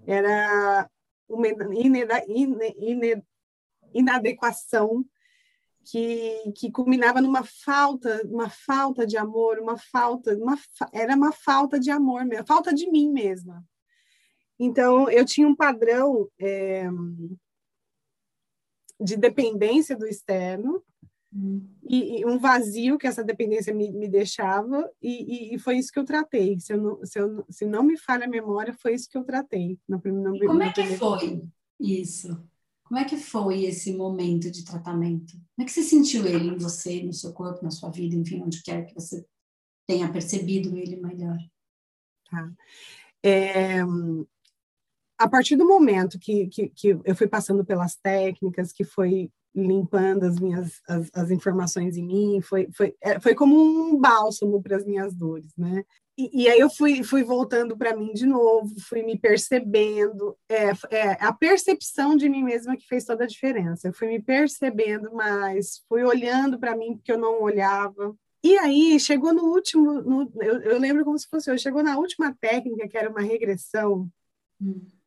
Era 0.06 0.88
uma 1.28 1.46
inadequação 3.92 5.04
que, 5.84 6.52
que 6.56 6.70
culminava 6.70 7.20
numa 7.20 7.44
falta, 7.44 8.22
uma 8.26 8.48
falta 8.48 9.06
de 9.06 9.16
amor, 9.16 9.58
uma 9.58 9.76
falta, 9.76 10.36
uma, 10.36 10.58
era 10.92 11.14
uma 11.14 11.32
falta 11.32 11.78
de 11.78 11.90
amor, 11.90 12.22
falta 12.46 12.72
de 12.72 12.90
mim 12.90 13.10
mesma. 13.10 13.64
Então, 14.62 15.10
eu 15.10 15.24
tinha 15.24 15.48
um 15.48 15.56
padrão 15.56 16.28
é, 16.38 16.86
de 19.00 19.16
dependência 19.16 19.96
do 19.96 20.06
externo 20.06 20.82
hum. 21.34 21.66
e, 21.82 22.20
e, 22.20 22.26
um 22.26 22.38
vazio 22.38 22.98
que 22.98 23.06
essa 23.06 23.24
dependência 23.24 23.72
me, 23.72 23.90
me 23.90 24.06
deixava, 24.06 24.86
e, 25.00 25.54
e, 25.54 25.58
foi 25.58 25.78
isso 25.78 25.90
que 25.90 25.98
eu 25.98 26.04
tratei. 26.04 26.60
Se, 26.60 26.74
eu 26.74 26.76
não, 26.76 27.06
se, 27.06 27.18
eu, 27.18 27.46
se 27.48 27.64
não 27.64 27.82
me 27.82 27.96
falha 27.96 28.26
a 28.26 28.28
memória, 28.28 28.74
foi 28.74 28.94
isso 28.94 29.08
que 29.08 29.16
eu 29.16 29.24
tratei. 29.24 29.78
No, 29.88 29.98
no, 30.04 30.36
e 30.36 30.46
como 30.46 30.62
é 30.62 30.70
que 30.70 30.84
foi 30.98 31.42
isso? 31.80 32.38
Como 32.84 33.00
é 33.00 33.04
que 33.04 33.16
foi 33.16 33.64
esse 33.64 33.94
momento 33.94 34.50
de 34.50 34.62
tratamento? 34.62 35.32
Como 35.32 35.62
é 35.62 35.64
que 35.64 35.72
você 35.72 35.82
sentiu 35.82 36.26
ele 36.26 36.48
em 36.48 36.58
você, 36.58 37.02
no 37.02 37.14
seu 37.14 37.32
corpo, 37.32 37.64
na 37.64 37.70
sua 37.70 37.88
vida, 37.88 38.14
enfim, 38.14 38.42
onde 38.42 38.62
quer 38.62 38.84
que 38.84 38.94
você 38.94 39.24
tenha 39.86 40.12
percebido 40.12 40.76
ele 40.76 40.96
melhor? 40.96 41.38
Tá. 42.30 42.52
É, 43.22 43.82
a 45.20 45.28
partir 45.28 45.54
do 45.54 45.68
momento 45.68 46.18
que, 46.18 46.46
que, 46.46 46.68
que, 46.70 46.98
eu 47.04 47.14
fui 47.14 47.28
passando 47.28 47.62
pelas 47.62 47.94
técnicas, 47.94 48.72
que 48.72 48.84
foi 48.84 49.30
limpando 49.54 50.24
as 50.24 50.40
minhas 50.40 50.80
as, 50.88 51.10
as 51.12 51.30
informações 51.30 51.98
em 51.98 52.06
mim, 52.06 52.40
foi, 52.40 52.68
foi, 52.72 52.94
é, 53.02 53.20
foi 53.20 53.34
como 53.34 53.54
um 53.54 53.98
bálsamo 54.00 54.62
para 54.62 54.76
as 54.76 54.86
minhas 54.86 55.14
dores, 55.14 55.52
né? 55.58 55.84
E, 56.16 56.44
e, 56.44 56.48
aí 56.48 56.58
eu 56.58 56.70
fui, 56.70 57.02
fui 57.02 57.22
voltando 57.22 57.76
para 57.76 57.94
mim 57.94 58.14
de 58.14 58.24
novo, 58.24 58.74
fui 58.88 59.02
me 59.02 59.18
percebendo, 59.18 60.36
é, 60.48 60.70
é 60.90 61.24
a 61.24 61.32
percepção 61.34 62.16
de 62.16 62.26
mim 62.26 62.42
mesma 62.42 62.76
que 62.76 62.86
fez 62.86 63.04
toda 63.04 63.24
a 63.24 63.26
diferença. 63.26 63.88
Eu 63.88 63.92
fui 63.92 64.08
me 64.08 64.22
percebendo 64.22 65.12
mais, 65.12 65.82
fui 65.86 66.02
olhando 66.02 66.58
para 66.58 66.74
mim 66.76 66.96
porque 66.96 67.12
eu 67.12 67.18
não 67.18 67.42
olhava. 67.42 68.16
E 68.42 68.56
aí 68.56 68.98
chegou 68.98 69.34
no 69.34 69.44
último, 69.44 70.00
no, 70.00 70.32
eu, 70.40 70.60
eu, 70.62 70.78
lembro 70.78 71.04
como 71.04 71.18
se 71.18 71.28
fosse, 71.28 71.50
eu 71.50 71.58
chegou 71.58 71.82
na 71.82 71.98
última 71.98 72.34
técnica 72.40 72.88
que 72.88 72.96
era 72.96 73.10
uma 73.10 73.20
regressão. 73.20 74.08
Hum 74.60 74.99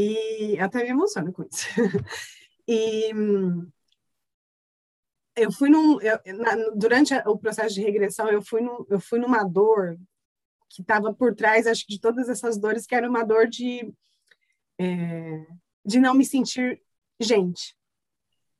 e 0.00 0.56
até 0.60 0.84
me 0.84 0.90
emociono 0.90 1.32
com 1.32 1.42
isso. 1.42 1.66
e 2.68 3.10
eu 5.34 5.50
fui 5.50 5.68
num, 5.68 6.00
eu, 6.00 6.20
na, 6.36 6.54
durante 6.76 7.12
o 7.26 7.36
processo 7.36 7.74
de 7.74 7.82
regressão, 7.82 8.28
eu 8.28 8.40
fui, 8.40 8.60
num, 8.60 8.86
eu 8.88 9.00
fui 9.00 9.18
numa 9.18 9.42
dor 9.42 9.98
que 10.68 10.82
estava 10.82 11.12
por 11.12 11.34
trás, 11.34 11.66
acho 11.66 11.84
que 11.84 11.94
de 11.94 12.00
todas 12.00 12.28
essas 12.28 12.56
dores, 12.56 12.86
que 12.86 12.94
era 12.94 13.08
uma 13.08 13.24
dor 13.24 13.48
de, 13.48 13.92
é, 14.78 15.46
de 15.84 15.98
não 15.98 16.14
me 16.14 16.24
sentir 16.24 16.80
gente. 17.18 17.76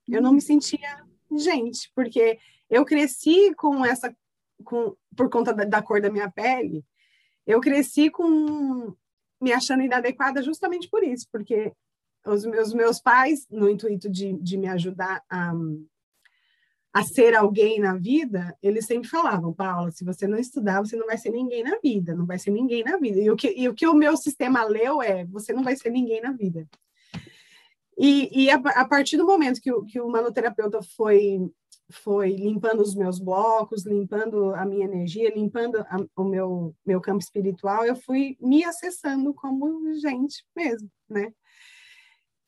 Eu 0.09 0.21
não 0.21 0.33
me 0.33 0.41
sentia 0.41 1.07
gente, 1.37 1.89
porque 1.95 2.41
eu 2.69 2.85
cresci 2.85 3.55
com 3.55 3.87
essa, 3.87 4.13
com, 4.65 4.97
por 5.17 5.31
conta 5.31 5.55
da, 5.55 5.63
da 5.63 5.83
cor 5.83 6.01
da 6.01 6.11
minha 6.11 6.29
pele, 6.29 6.85
eu 7.47 7.61
cresci 7.61 8.11
com 8.11 8.97
me 9.41 9.53
achando 9.53 9.83
inadequada 9.83 10.43
justamente 10.43 10.89
por 10.89 11.03
isso, 11.03 11.27
porque 11.31 11.73
os 12.27 12.45
meus, 12.45 12.73
meus 12.73 13.01
pais, 13.01 13.47
no 13.51 13.69
intuito 13.69 14.11
de, 14.11 14.35
de 14.35 14.57
me 14.57 14.67
ajudar 14.69 15.23
a, 15.31 15.53
a 16.93 17.03
ser 17.03 17.35
alguém 17.35 17.81
na 17.81 17.95
vida, 17.97 18.57
eles 18.63 18.87
sempre 18.87 19.09
falavam, 19.09 19.53
Paula, 19.53 19.91
se 19.91 20.05
você 20.05 20.27
não 20.27 20.39
estudar, 20.39 20.81
você 20.81 20.97
não 20.97 21.07
vai 21.07 21.17
ser 21.17 21.31
ninguém 21.31 21.63
na 21.63 21.79
vida, 21.79 22.15
não 22.15 22.27
vai 22.27 22.39
ser 22.39 22.51
ninguém 22.51 22.83
na 22.83 22.97
vida. 22.97 23.21
E 23.21 23.31
o 23.31 23.37
que, 23.37 23.55
e 23.57 23.69
o, 23.69 23.75
que 23.75 23.87
o 23.87 23.95
meu 23.95 24.17
sistema 24.17 24.65
leu 24.65 25.01
é, 25.01 25.25
você 25.27 25.53
não 25.53 25.63
vai 25.63 25.77
ser 25.77 25.91
ninguém 25.91 26.21
na 26.21 26.33
vida. 26.33 26.67
E, 27.97 28.45
e 28.45 28.51
a, 28.51 28.57
a, 28.57 28.87
partir 28.87 29.17
do 29.17 29.27
momento 29.27 29.61
que 29.61 29.73
o, 29.73 29.85
que 29.85 30.01
o 30.01 30.09
manoterapeuta 30.09 30.81
foi 30.97 31.41
foi 31.91 32.31
limpando 32.31 32.81
os 32.81 32.95
meus 32.95 33.19
blocos, 33.19 33.87
limpando 33.87 34.55
a 34.55 34.65
minha 34.65 34.85
energia, 34.85 35.33
limpando 35.35 35.79
a, 35.79 35.97
o 36.17 36.25
meu, 36.25 36.75
meu 36.85 37.01
campo 37.01 37.23
espiritual, 37.23 37.85
eu 37.85 37.97
fui 37.97 38.37
me 38.41 38.65
acessando 38.65 39.33
como 39.33 39.95
gente 39.95 40.45
mesmo, 40.55 40.91
né? 41.09 41.33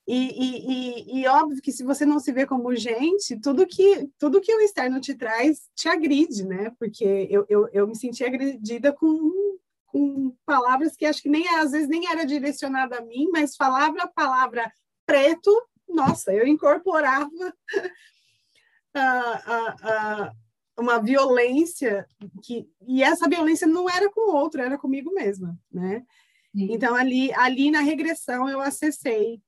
E, 0.07 0.17
e, 0.17 0.73
e, 0.73 1.21
e, 1.21 1.29
óbvio 1.29 1.63
que 1.63 1.71
se 1.71 1.85
você 1.85 2.05
não 2.05 2.19
se 2.19 2.33
vê 2.33 2.45
como 2.45 2.75
gente, 2.75 3.39
tudo 3.41 3.67
que 3.67 4.09
tudo 4.19 4.41
que 4.41 4.53
o 4.53 4.61
externo 4.61 5.01
te 5.01 5.15
traz 5.15 5.69
te 5.75 5.89
agride, 5.89 6.45
né? 6.45 6.73
Porque 6.79 7.29
eu, 7.31 7.47
eu, 7.49 7.69
eu 7.73 7.87
me 7.87 7.95
senti 7.95 8.25
agredida 8.25 8.93
com, 8.93 9.57
com 9.87 10.35
palavras 10.45 10.97
que 10.97 11.07
acho 11.07 11.23
que 11.23 11.29
nem 11.29 11.47
às 11.49 11.71
vezes 11.71 11.89
nem 11.89 12.11
era 12.11 12.25
direcionada 12.25 12.99
a 12.99 13.03
mim, 13.03 13.29
mas 13.31 13.55
falava 13.55 14.03
a 14.03 14.09
palavra 14.09 14.73
preto, 15.07 15.51
nossa, 15.89 16.33
eu 16.33 16.47
incorporava 16.47 17.31
a, 18.95 20.33
uma 20.79 20.99
violência 20.99 22.07
que 22.43 22.69
e 22.87 23.03
essa 23.03 23.29
violência 23.29 23.67
não 23.67 23.89
era 23.89 24.11
com 24.11 24.33
o 24.33 24.35
outro, 24.35 24.61
era 24.61 24.79
comigo 24.79 25.13
mesma, 25.13 25.59
né? 25.71 26.05
Sim. 26.55 26.73
Então 26.73 26.95
ali 26.95 27.33
ali 27.35 27.71
na 27.71 27.81
regressão 27.81 28.49
eu 28.49 28.61
acessei 28.61 29.41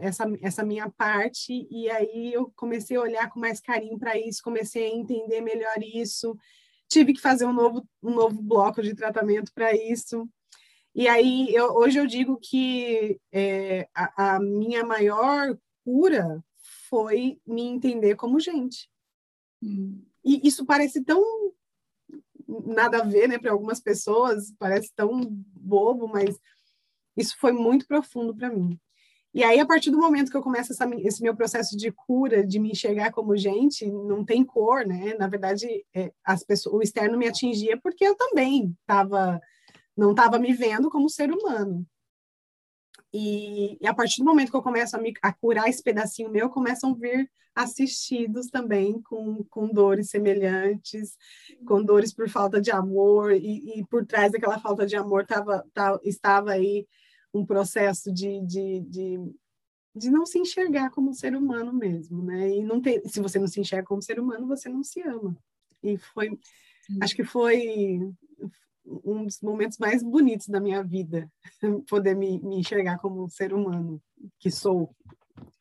essa, 0.00 0.24
essa 0.40 0.64
minha 0.64 0.88
parte 0.90 1.66
e 1.70 1.90
aí 1.90 2.32
eu 2.32 2.52
comecei 2.54 2.96
a 2.96 3.00
olhar 3.00 3.28
com 3.28 3.40
mais 3.40 3.60
carinho 3.60 3.98
para 3.98 4.16
isso, 4.16 4.42
comecei 4.42 4.86
a 4.86 4.94
entender 4.94 5.40
melhor 5.40 5.76
isso, 5.82 6.36
tive 6.88 7.12
que 7.12 7.20
fazer 7.20 7.44
um 7.46 7.52
novo 7.52 7.86
um 8.02 8.14
novo 8.14 8.40
bloco 8.40 8.82
de 8.82 8.94
tratamento 8.94 9.52
para 9.52 9.74
isso. 9.74 10.28
E 10.94 11.08
aí 11.08 11.54
eu, 11.54 11.72
hoje 11.74 11.98
eu 11.98 12.06
digo 12.06 12.38
que 12.40 13.20
é, 13.32 13.88
a, 13.94 14.34
a 14.34 14.40
minha 14.40 14.84
maior 14.84 15.56
cura 15.84 16.42
foi 16.90 17.40
me 17.46 17.62
entender 17.62 18.16
como 18.16 18.40
gente. 18.40 18.90
Hum. 19.62 20.02
E 20.24 20.46
isso 20.46 20.66
parece 20.66 21.02
tão 21.02 21.22
nada 22.66 22.98
a 22.98 23.04
ver, 23.04 23.28
né, 23.28 23.38
para 23.38 23.52
algumas 23.52 23.80
pessoas, 23.80 24.52
parece 24.58 24.92
tão 24.94 25.20
bobo, 25.24 26.08
mas 26.08 26.36
isso 27.16 27.36
foi 27.38 27.52
muito 27.52 27.86
profundo 27.86 28.34
para 28.34 28.50
mim. 28.50 28.78
E 29.32 29.44
aí, 29.44 29.60
a 29.60 29.66
partir 29.66 29.90
do 29.92 29.98
momento 29.98 30.28
que 30.30 30.36
eu 30.36 30.42
começo 30.42 30.72
essa, 30.72 30.88
esse 30.96 31.22
meu 31.22 31.36
processo 31.36 31.76
de 31.76 31.92
cura, 31.92 32.44
de 32.44 32.58
me 32.58 32.72
enxergar 32.72 33.12
como 33.12 33.36
gente, 33.36 33.86
não 33.86 34.24
tem 34.24 34.44
cor, 34.44 34.84
né? 34.84 35.14
Na 35.14 35.28
verdade, 35.28 35.86
é, 35.94 36.12
as 36.24 36.42
pessoas, 36.42 36.74
o 36.74 36.82
externo 36.82 37.16
me 37.16 37.28
atingia 37.28 37.78
porque 37.80 38.04
eu 38.04 38.16
também 38.16 38.76
tava, 38.84 39.40
não 39.96 40.10
estava 40.10 40.36
me 40.36 40.52
vendo 40.52 40.90
como 40.90 41.08
ser 41.08 41.30
humano. 41.30 41.86
E, 43.12 43.76
e, 43.80 43.86
a 43.86 43.94
partir 43.94 44.18
do 44.18 44.24
momento 44.24 44.50
que 44.50 44.56
eu 44.56 44.62
começo 44.62 44.96
a, 44.96 45.00
me, 45.00 45.12
a 45.22 45.32
curar 45.32 45.68
esse 45.68 45.82
pedacinho 45.82 46.30
meu, 46.30 46.48
começam 46.48 46.92
a 46.92 46.94
vir 46.94 47.30
assistidos 47.54 48.46
também 48.46 49.02
com, 49.02 49.44
com 49.50 49.68
dores 49.68 50.10
semelhantes, 50.10 51.16
com 51.66 51.82
dores 51.82 52.12
por 52.14 52.28
falta 52.28 52.60
de 52.60 52.70
amor, 52.70 53.32
e, 53.32 53.80
e 53.80 53.86
por 53.86 54.06
trás 54.06 54.32
daquela 54.32 54.58
falta 54.58 54.86
de 54.86 54.96
amor 54.96 55.26
tava, 55.26 55.66
tava, 55.74 56.00
estava 56.04 56.52
aí 56.52 56.86
um 57.34 57.44
processo 57.44 58.12
de, 58.12 58.40
de, 58.46 58.80
de, 58.80 59.18
de 59.94 60.10
não 60.10 60.24
se 60.24 60.38
enxergar 60.38 60.90
como 60.90 61.10
um 61.10 61.14
ser 61.14 61.34
humano 61.34 61.72
mesmo, 61.72 62.22
né? 62.22 62.48
E 62.56 62.62
não 62.62 62.80
ter, 62.80 63.02
se 63.08 63.20
você 63.20 63.38
não 63.38 63.48
se 63.48 63.60
enxerga 63.60 63.86
como 63.86 64.02
ser 64.02 64.20
humano, 64.20 64.46
você 64.46 64.68
não 64.68 64.82
se 64.82 65.00
ama. 65.02 65.36
E 65.82 65.96
foi, 65.96 66.38
acho 67.00 67.14
que 67.14 67.24
foi 67.24 68.00
um 69.04 69.24
dos 69.24 69.40
momentos 69.40 69.78
mais 69.78 70.02
bonitos 70.02 70.48
da 70.48 70.60
minha 70.60 70.82
vida, 70.82 71.30
poder 71.88 72.16
me, 72.16 72.40
me 72.40 72.58
enxergar 72.58 72.98
como 72.98 73.24
um 73.24 73.28
ser 73.28 73.52
humano 73.52 74.00
que 74.38 74.50
sou. 74.50 74.94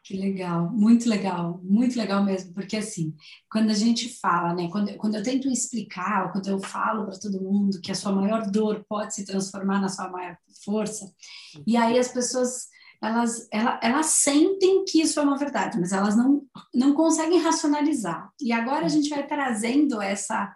Que 0.03 0.17
legal, 0.17 0.71
muito 0.71 1.07
legal, 1.07 1.59
muito 1.63 1.95
legal 1.95 2.23
mesmo, 2.23 2.51
porque 2.53 2.77
assim, 2.77 3.13
quando 3.51 3.69
a 3.69 3.75
gente 3.75 4.19
fala, 4.19 4.55
né, 4.55 4.67
quando, 4.67 4.91
quando 4.97 5.15
eu 5.15 5.23
tento 5.23 5.47
explicar, 5.47 6.31
quando 6.31 6.47
eu 6.47 6.59
falo 6.59 7.05
para 7.05 7.19
todo 7.19 7.39
mundo 7.39 7.79
que 7.79 7.91
a 7.91 7.95
sua 7.95 8.11
maior 8.11 8.49
dor 8.49 8.83
pode 8.89 9.13
se 9.13 9.23
transformar 9.23 9.79
na 9.79 9.87
sua 9.87 10.09
maior 10.09 10.35
força, 10.65 11.13
e 11.67 11.77
aí 11.77 11.99
as 11.99 12.07
pessoas, 12.07 12.69
elas, 12.99 13.47
elas, 13.51 13.79
elas 13.83 14.05
sentem 14.07 14.83
que 14.83 14.99
isso 14.99 15.19
é 15.19 15.23
uma 15.23 15.37
verdade, 15.37 15.79
mas 15.79 15.91
elas 15.91 16.15
não, 16.15 16.41
não 16.73 16.95
conseguem 16.95 17.39
racionalizar. 17.39 18.31
E 18.41 18.51
agora 18.51 18.87
a 18.87 18.89
gente 18.89 19.09
vai 19.09 19.27
trazendo 19.27 20.01
essa, 20.01 20.51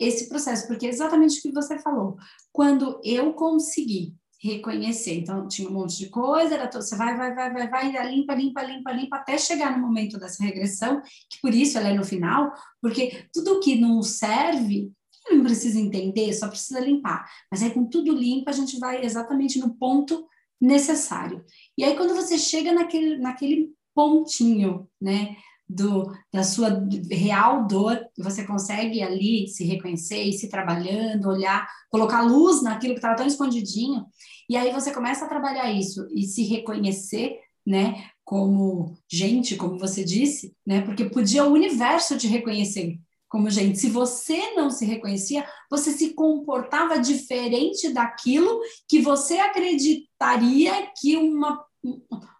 esse 0.00 0.28
processo, 0.28 0.66
porque 0.66 0.86
é 0.86 0.90
exatamente 0.90 1.38
o 1.38 1.42
que 1.42 1.52
você 1.52 1.78
falou. 1.78 2.16
Quando 2.52 3.00
eu 3.04 3.32
consegui 3.34 4.14
reconhecer. 4.42 5.14
Então, 5.14 5.46
tinha 5.46 5.68
um 5.68 5.72
monte 5.72 5.96
de 5.96 6.08
coisa, 6.08 6.54
era 6.54 6.66
todo, 6.66 6.82
você 6.82 6.96
vai, 6.96 7.16
vai, 7.16 7.32
vai, 7.32 7.52
vai, 7.52 7.70
vai, 7.70 8.10
limpa, 8.10 8.34
limpa, 8.34 8.62
limpa, 8.62 8.92
limpa, 8.92 9.16
até 9.16 9.38
chegar 9.38 9.70
no 9.70 9.86
momento 9.86 10.18
dessa 10.18 10.42
regressão, 10.42 11.00
que 11.30 11.40
por 11.40 11.54
isso 11.54 11.78
ela 11.78 11.90
é 11.90 11.94
no 11.94 12.04
final, 12.04 12.52
porque 12.80 13.24
tudo 13.32 13.60
que 13.60 13.76
não 13.76 14.02
serve, 14.02 14.90
não 15.30 15.44
precisa 15.44 15.78
entender, 15.78 16.32
só 16.32 16.48
precisa 16.48 16.80
limpar. 16.80 17.24
Mas 17.50 17.62
aí, 17.62 17.70
com 17.70 17.86
tudo 17.86 18.12
limpo, 18.12 18.50
a 18.50 18.52
gente 18.52 18.78
vai 18.80 19.04
exatamente 19.04 19.60
no 19.60 19.76
ponto 19.76 20.26
necessário. 20.60 21.44
E 21.78 21.84
aí, 21.84 21.96
quando 21.96 22.14
você 22.16 22.36
chega 22.36 22.72
naquele, 22.72 23.18
naquele 23.18 23.70
pontinho, 23.94 24.88
né, 25.00 25.36
do, 25.74 26.12
da 26.32 26.42
sua 26.42 26.84
real 27.10 27.66
dor, 27.66 27.98
você 28.18 28.44
consegue 28.44 29.02
ali 29.02 29.48
se 29.48 29.64
reconhecer 29.64 30.22
e 30.22 30.32
se 30.32 30.48
trabalhando, 30.48 31.28
olhar, 31.28 31.66
colocar 31.90 32.22
luz 32.22 32.62
naquilo 32.62 32.94
que 32.94 32.98
estava 32.98 33.16
tão 33.16 33.26
escondidinho, 33.26 34.06
e 34.48 34.56
aí 34.56 34.72
você 34.72 34.92
começa 34.92 35.24
a 35.24 35.28
trabalhar 35.28 35.70
isso 35.72 36.06
e 36.14 36.24
se 36.24 36.44
reconhecer, 36.44 37.38
né, 37.66 38.06
como 38.24 38.96
gente, 39.10 39.56
como 39.56 39.78
você 39.78 40.04
disse, 40.04 40.54
né, 40.66 40.82
porque 40.82 41.04
podia 41.04 41.44
o 41.44 41.52
universo 41.52 42.18
te 42.18 42.26
reconhecer 42.26 42.98
como 43.28 43.48
gente. 43.48 43.78
Se 43.78 43.88
você 43.88 44.52
não 44.54 44.68
se 44.68 44.84
reconhecia, 44.84 45.46
você 45.70 45.90
se 45.92 46.12
comportava 46.12 46.98
diferente 46.98 47.88
daquilo 47.88 48.60
que 48.86 49.00
você 49.00 49.38
acreditaria 49.38 50.90
que 51.00 51.16
uma, 51.16 51.64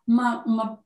uma, 0.06 0.44
uma 0.44 0.78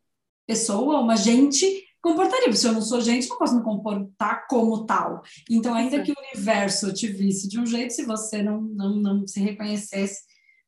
pessoa, 0.46 1.00
uma 1.00 1.16
gente 1.16 1.86
comportaria. 2.07 2.53
Se 2.53 2.66
eu 2.66 2.73
não 2.73 2.83
sou 2.83 3.01
gente, 3.01 3.29
não 3.29 3.38
posso 3.38 3.57
me 3.57 3.62
comportar 3.62 4.47
como 4.49 4.87
tal. 4.87 5.23
Então, 5.51 5.75
ainda 5.75 6.03
que 6.03 6.12
o 6.12 6.14
universo 6.33 6.92
te 6.92 7.09
visse 7.09 7.49
de 7.49 7.59
um 7.59 7.66
jeito, 7.66 7.92
se 7.92 8.05
você 8.05 8.42
não, 8.42 8.61
não, 8.61 8.97
não 8.97 9.27
se 9.27 9.40
reconhecesse, 9.40 10.23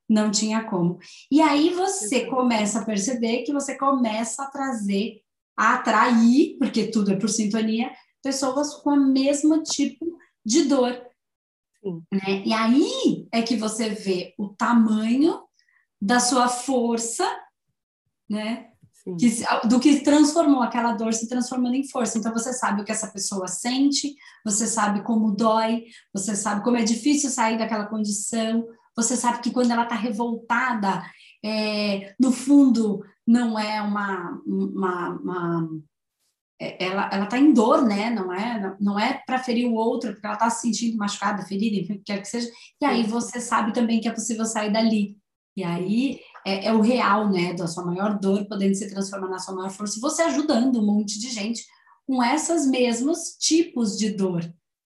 não 0.09 0.31
tinha 0.31 0.65
como. 0.65 0.99
E 1.31 1.41
aí 1.41 1.71
você 1.71 2.27
começa 2.27 2.81
a 2.81 2.85
perceber 2.85 3.43
que 3.43 3.53
você 3.53 3.77
começa 3.77 4.43
a 4.43 4.51
trazer, 4.51 5.21
a 5.57 5.75
atrair, 5.75 6.57
porque 6.59 6.89
tudo 6.89 7.13
é 7.13 7.17
por 7.17 7.29
sintonia, 7.29 7.93
pessoas 8.23 8.75
com 8.75 8.91
o 8.91 9.13
mesmo 9.13 9.63
tipo 9.63 10.19
de 10.45 10.65
dor. 10.65 11.07
Né? 12.13 12.43
E 12.45 12.53
aí 12.53 13.29
é 13.31 13.43
que 13.43 13.57
você 13.57 13.91
vê 13.91 14.35
o 14.37 14.49
tamanho 14.49 15.43
da 16.01 16.19
sua 16.21 16.49
força, 16.49 17.25
né? 18.29 18.73
Que, 19.17 19.69
do 19.69 19.81
que 19.81 20.01
transformou 20.01 20.63
aquela 20.63 20.93
dor 20.93 21.15
se 21.15 21.29
transformando 21.29 21.75
em 21.75 21.89
força. 21.89 22.19
Então 22.19 22.33
você 22.33 22.53
sabe 22.53 22.83
o 22.83 22.85
que 22.85 22.93
essa 22.93 23.09
pessoa 23.09 23.47
sente, 23.47 24.15
você 24.45 24.67
sabe 24.67 25.03
como 25.03 25.35
dói, 25.35 25.85
você 26.13 26.35
sabe 26.35 26.63
como 26.63 26.77
é 26.77 26.83
difícil 26.83 27.31
sair 27.31 27.57
daquela 27.57 27.87
condição, 27.87 28.67
você 28.97 29.17
sabe 29.17 29.41
que 29.41 29.51
quando 29.51 29.71
ela 29.71 29.85
está 29.85 29.95
revoltada, 29.95 31.03
é, 31.45 32.15
no 32.19 32.33
fundo 32.33 33.05
não 33.27 33.59
é 33.59 33.81
uma, 33.81 34.43
uma, 34.45 35.11
uma 35.11 35.69
é, 36.61 36.85
ela 36.85 37.09
ela 37.13 37.25
está 37.25 37.39
em 37.39 37.53
dor, 37.53 37.87
né? 37.87 38.11
Não 38.11 38.33
é 38.33 38.77
não 38.81 38.99
é 38.99 39.23
para 39.25 39.39
ferir 39.39 39.69
o 39.69 39.75
outro, 39.75 40.13
porque 40.13 40.27
ela 40.27 40.35
está 40.35 40.51
se 40.51 40.63
sentindo 40.63 40.97
machucada, 40.97 41.47
ferida, 41.47 41.77
enfim, 41.77 42.03
quer 42.05 42.21
que 42.21 42.27
seja. 42.27 42.51
E 42.81 42.85
aí 42.85 43.05
você 43.05 43.41
sabe 43.41 43.73
também 43.73 44.01
que 44.01 44.09
é 44.09 44.13
possível 44.13 44.45
sair 44.45 44.73
dali. 44.73 45.17
E 45.57 45.63
aí 45.63 46.21
é, 46.49 46.67
é, 46.67 46.73
o 46.73 46.81
real, 46.81 47.31
né, 47.31 47.53
da 47.53 47.67
sua 47.67 47.85
maior 47.85 48.19
dor 48.19 48.47
podendo 48.47 48.75
se 48.75 48.89
transformar 48.89 49.29
na 49.29 49.39
sua 49.39 49.55
maior 49.55 49.71
força, 49.71 50.01
você 50.01 50.23
ajudando 50.23 50.81
um 50.81 50.87
monte 50.87 51.19
de 51.19 51.29
gente 51.29 51.67
com 52.07 52.23
essas 52.23 52.67
mesmos 52.67 53.37
tipos 53.39 53.99
de 53.99 54.11
dor, 54.11 54.43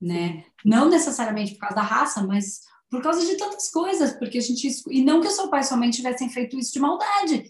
né? 0.00 0.44
Não 0.64 0.88
necessariamente 0.88 1.52
por 1.52 1.60
causa 1.60 1.76
da 1.76 1.82
raça, 1.82 2.26
mas 2.26 2.62
por 2.90 3.00
causa 3.02 3.24
de 3.24 3.36
tantas 3.36 3.70
coisas, 3.70 4.12
porque 4.12 4.38
a 4.38 4.40
gente 4.40 4.68
e 4.90 5.02
não 5.02 5.20
que 5.20 5.28
o 5.28 5.30
seu 5.30 5.48
pai 5.48 5.60
e 5.60 5.64
sua 5.64 5.76
mãe 5.76 5.90
tivessem 5.90 6.28
feito 6.28 6.58
isso 6.58 6.72
de 6.72 6.80
maldade. 6.80 7.44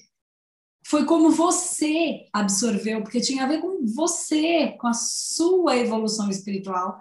Foi 0.86 1.06
como 1.06 1.30
você 1.30 2.26
absorveu, 2.30 3.02
porque 3.02 3.20
tinha 3.20 3.44
a 3.44 3.48
ver 3.48 3.60
com 3.60 3.86
você, 3.86 4.76
com 4.78 4.86
a 4.86 4.92
sua 4.92 5.76
evolução 5.78 6.28
espiritual, 6.28 6.98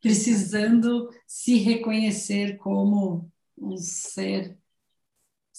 precisando 0.00 1.10
se 1.26 1.56
reconhecer 1.58 2.56
como 2.56 3.30
um 3.56 3.76
ser 3.76 4.58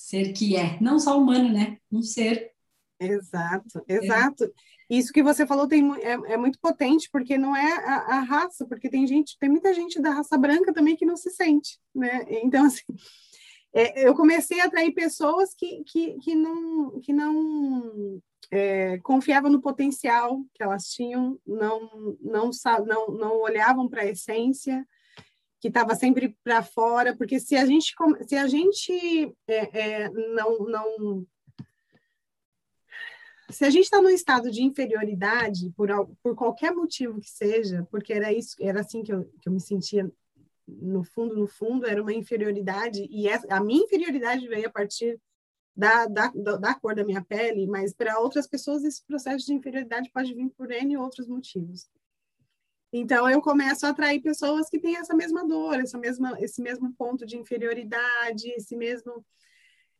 ser 0.09 0.33
que 0.33 0.55
é, 0.55 0.77
não 0.81 0.99
só 0.99 1.19
humano, 1.19 1.53
né? 1.53 1.77
Um 1.91 2.01
ser. 2.01 2.51
Exato, 2.99 3.83
exato. 3.87 4.43
É. 4.43 4.51
Isso 4.89 5.13
que 5.13 5.21
você 5.21 5.45
falou 5.45 5.67
tem, 5.67 5.87
é, 6.01 6.33
é 6.33 6.37
muito 6.37 6.59
potente, 6.59 7.07
porque 7.11 7.37
não 7.37 7.55
é 7.55 7.73
a, 7.85 8.17
a, 8.17 8.19
raça, 8.21 8.65
porque 8.65 8.89
tem 8.89 9.05
gente, 9.05 9.37
tem 9.39 9.49
muita 9.49 9.73
gente 9.73 10.01
da 10.01 10.09
raça 10.09 10.37
branca 10.37 10.73
também 10.73 10.95
que 10.95 11.05
não 11.05 11.15
se 11.15 11.29
sente, 11.29 11.79
né? 11.93 12.25
Então, 12.43 12.65
assim, 12.65 12.83
é, 13.71 14.07
eu 14.07 14.15
comecei 14.15 14.59
a 14.59 14.65
atrair 14.65 14.91
pessoas 14.93 15.53
que, 15.53 15.83
que, 15.83 16.17
que 16.17 16.35
não, 16.35 16.99
que 16.99 17.13
não 17.13 18.19
é, 18.51 18.97
confiavam 19.03 19.51
no 19.51 19.61
potencial 19.61 20.43
que 20.53 20.63
elas 20.63 20.85
tinham, 20.85 21.39
não, 21.45 22.17
não, 22.19 22.49
não, 22.85 23.07
não 23.15 23.41
olhavam 23.41 23.87
para 23.87 24.01
a 24.01 24.07
essência, 24.07 24.85
que 25.59 25.67
estava 25.67 25.93
sempre 25.95 26.37
para 26.43 26.63
fora, 26.63 27.15
porque 27.15 27.39
se 27.39 27.55
a 27.55 27.65
gente, 27.65 27.93
se 28.27 28.35
a 28.35 28.47
gente 28.47 29.35
é, 29.47 29.79
é, 29.79 30.09
não, 30.09 30.59
não. 30.59 31.27
Se 33.49 33.65
a 33.65 33.69
gente 33.69 33.85
está 33.85 34.01
num 34.01 34.09
estado 34.09 34.51
de 34.51 34.63
inferioridade, 34.63 35.71
por, 35.75 35.89
por 36.21 36.35
qualquer 36.35 36.71
motivo 36.71 37.19
que 37.19 37.29
seja, 37.29 37.85
porque 37.89 38.13
era 38.13 38.31
isso, 38.31 38.55
era 38.59 38.81
assim 38.81 39.01
que 39.01 39.11
eu, 39.11 39.25
que 39.41 39.49
eu 39.49 39.53
me 39.53 39.59
sentia 39.59 40.09
no 40.67 41.03
fundo, 41.03 41.35
no 41.35 41.47
fundo, 41.47 41.87
era 41.87 42.01
uma 42.01 42.13
inferioridade, 42.13 43.07
e 43.09 43.27
essa, 43.27 43.47
a 43.49 43.59
minha 43.59 43.83
inferioridade 43.83 44.47
veio 44.47 44.67
a 44.67 44.71
partir 44.71 45.19
da, 45.75 46.05
da, 46.05 46.27
da 46.57 46.75
cor 46.75 46.93
da 46.93 47.03
minha 47.03 47.23
pele, 47.23 47.65
mas 47.65 47.93
para 47.93 48.19
outras 48.19 48.45
pessoas 48.45 48.83
esse 48.83 49.03
processo 49.03 49.45
de 49.45 49.53
inferioridade 49.53 50.11
pode 50.13 50.33
vir 50.33 50.49
por 50.49 50.69
N 50.71 50.97
outros 50.97 51.27
motivos. 51.27 51.89
Então, 52.91 53.29
eu 53.29 53.41
começo 53.41 53.85
a 53.85 53.89
atrair 53.89 54.19
pessoas 54.19 54.67
que 54.69 54.79
têm 54.79 54.97
essa 54.97 55.15
mesma 55.15 55.47
dor, 55.47 55.79
essa 55.79 55.97
mesma, 55.97 56.35
esse 56.39 56.61
mesmo 56.61 56.91
ponto 56.93 57.25
de 57.25 57.37
inferioridade, 57.37 58.49
esse 58.49 58.75
mesmo, 58.75 59.23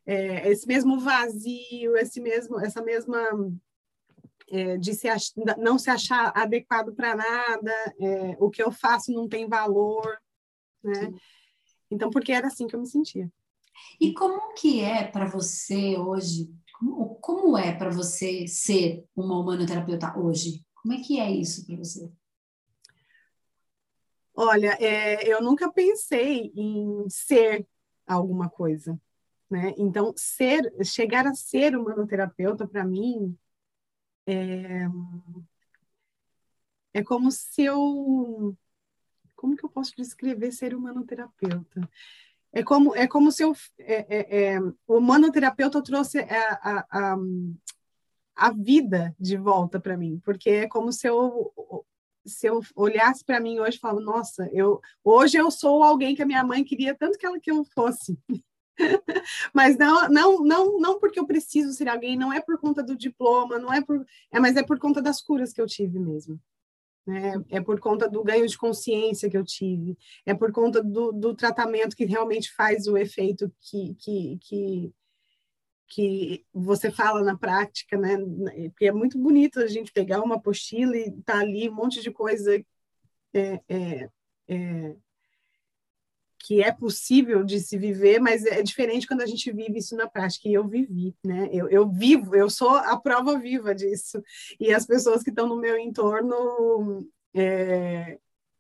é, 0.06 0.50
esse 0.50 0.68
mesmo 0.68 1.00
vazio, 1.00 1.96
esse 1.98 2.20
mesmo, 2.20 2.60
essa 2.60 2.82
mesma 2.82 3.22
é, 4.50 4.78
de 4.78 4.94
se 4.96 5.08
ach, 5.08 5.32
não 5.58 5.78
se 5.78 5.90
achar 5.90 6.32
adequado 6.36 6.94
para 6.96 7.16
nada, 7.16 7.74
é, 8.00 8.36
o 8.40 8.50
que 8.50 8.62
eu 8.62 8.72
faço 8.72 9.12
não 9.12 9.28
tem 9.28 9.48
valor, 9.48 10.20
né? 10.84 11.14
Então, 11.92 12.10
porque 12.10 12.32
era 12.32 12.48
assim 12.48 12.66
que 12.68 12.76
eu 12.76 12.80
me 12.80 12.88
sentia. 12.88 13.32
E 14.00 14.14
como 14.14 14.54
que 14.54 14.82
é 14.82 15.04
para 15.06 15.26
você 15.26 15.96
hoje? 15.98 16.52
Como, 16.78 17.16
como 17.16 17.58
é 17.58 17.74
para 17.74 17.90
você 17.90 18.48
ser 18.48 19.06
uma 19.16 19.40
humanoterapeuta 19.40 20.18
hoje? 20.18 20.64
Como 20.76 20.94
é 20.94 20.98
que 21.02 21.20
é 21.20 21.30
isso 21.32 21.66
para 21.66 21.78
você? 21.78 22.12
Olha, 24.42 24.78
é, 24.80 25.28
eu 25.28 25.42
nunca 25.44 25.70
pensei 25.70 26.50
em 26.56 27.10
ser 27.10 27.68
alguma 28.08 28.50
coisa. 28.50 28.98
né? 29.50 29.74
Então, 29.78 30.14
ser, 30.16 30.62
chegar 30.82 31.28
a 31.28 31.36
ser 31.36 31.76
humanoterapeuta, 31.76 32.66
para 32.66 32.86
mim, 32.86 33.38
é, 34.26 34.86
é 36.94 37.04
como 37.04 37.30
se 37.34 37.64
eu... 37.64 38.56
Como 39.36 39.58
que 39.58 39.66
eu 39.66 39.70
posso 39.70 39.94
descrever 39.98 40.54
ser 40.54 40.74
humanoterapeuta? 40.74 41.90
É 42.54 42.64
como, 42.64 42.96
é 42.96 43.10
como 43.10 43.34
se 43.34 43.44
eu... 43.44 43.54
É, 43.78 44.20
é, 44.20 44.54
é, 44.54 44.60
o 44.88 45.00
humanoterapeuta 45.00 45.84
trouxe 45.84 46.20
a, 46.20 46.54
a, 46.64 46.88
a, 46.90 47.18
a 48.36 48.54
vida 48.54 49.14
de 49.20 49.36
volta 49.36 49.82
para 49.82 49.98
mim, 49.98 50.18
porque 50.24 50.50
é 50.50 50.68
como 50.70 50.94
se 50.94 51.08
eu 51.08 51.86
se 52.30 52.48
eu 52.48 52.62
olhasse 52.76 53.24
para 53.26 53.40
mim 53.40 53.60
hoje 53.60 53.78
falo, 53.80 54.00
nossa, 54.00 54.50
eu 54.54 54.80
hoje 55.04 55.38
eu 55.38 55.50
sou 55.52 55.84
alguém 55.84 56.16
que 56.16 56.22
a 56.22 56.26
minha 56.26 56.44
mãe 56.44 56.64
queria 56.64 56.96
tanto 56.96 57.18
que 57.18 57.26
ela 57.26 57.40
que 57.40 57.52
eu 57.52 57.64
fosse. 57.64 58.18
mas 59.54 59.78
não, 59.78 60.08
não, 60.10 60.44
não, 60.44 60.80
não 60.80 61.00
porque 61.00 61.20
eu 61.20 61.28
preciso 61.28 61.74
ser 61.74 61.90
alguém, 61.90 62.16
não 62.16 62.32
é 62.32 62.40
por 62.40 62.58
conta 62.58 62.82
do 62.82 62.96
diploma, 62.96 63.60
não 63.60 63.74
é 63.74 63.82
por, 63.82 64.06
é, 64.32 64.40
mas 64.40 64.56
é 64.56 64.64
por 64.64 64.80
conta 64.80 65.02
das 65.02 65.22
curas 65.22 65.52
que 65.52 65.62
eu 65.62 65.68
tive 65.68 66.00
mesmo. 66.00 66.40
Né? 67.06 67.44
É 67.50 67.60
por 67.60 67.80
conta 67.80 68.08
do 68.08 68.24
ganho 68.24 68.48
de 68.48 68.58
consciência 68.58 69.30
que 69.30 69.38
eu 69.38 69.44
tive, 69.44 69.98
é 70.26 70.34
por 70.34 70.52
conta 70.52 70.84
do, 70.84 71.12
do 71.12 71.34
tratamento 71.34 71.96
que 71.96 72.06
realmente 72.06 72.54
faz 72.54 72.88
o 72.88 72.98
efeito 72.98 73.52
que, 73.60 73.96
que, 73.96 74.38
que, 74.42 74.94
que 75.90 76.46
você 76.54 76.92
fala 76.92 77.24
na 77.24 77.36
prática, 77.36 77.98
né? 77.98 78.16
Porque 78.70 78.86
é 78.86 78.92
muito 78.92 79.18
bonito 79.18 79.60
a 79.60 79.68
gente 79.68 79.92
pegar 79.92 80.22
uma 80.22 80.36
apostila 80.36 80.96
e 80.96 81.12
tá 81.24 81.40
ali 81.40 81.68
um 81.68 81.74
monte 81.74 82.02
de 82.02 82.12
coisa 82.12 82.64
é, 83.34 83.60
é, 83.68 84.10
é, 84.48 84.96
que 86.38 86.62
é 86.62 86.72
possível 86.72 87.44
de 87.44 87.60
se 87.60 87.76
viver, 87.76 88.20
mas 88.20 88.46
é 88.46 88.62
diferente 88.62 89.08
quando 89.08 89.22
a 89.22 89.26
gente 89.26 89.52
vive 89.52 89.80
isso 89.80 89.96
na 89.96 90.08
prática. 90.08 90.48
E 90.48 90.54
eu 90.54 90.68
vivi, 90.68 91.16
né? 91.26 91.50
Eu, 91.52 91.68
eu 91.70 91.90
vivo, 91.90 92.36
eu 92.36 92.50
sou 92.52 92.70
a 92.70 92.96
prova 93.00 93.40
viva 93.40 93.74
disso. 93.74 94.24
E 94.60 94.72
as 94.72 94.86
pessoas 94.86 95.24
que 95.24 95.32
estão 95.32 95.48
no 95.48 95.60
meu 95.60 95.78
entorno 95.78 97.04
é, 97.34 98.20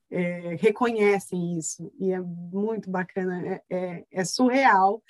é, 0.09 0.55
reconhecem 0.55 1.59
isso. 1.59 1.91
E 1.99 2.11
é 2.11 2.19
muito 2.19 2.89
bacana, 2.89 3.45
é, 3.47 3.61
é, 3.69 4.05
é 4.11 4.25
surreal 4.25 5.03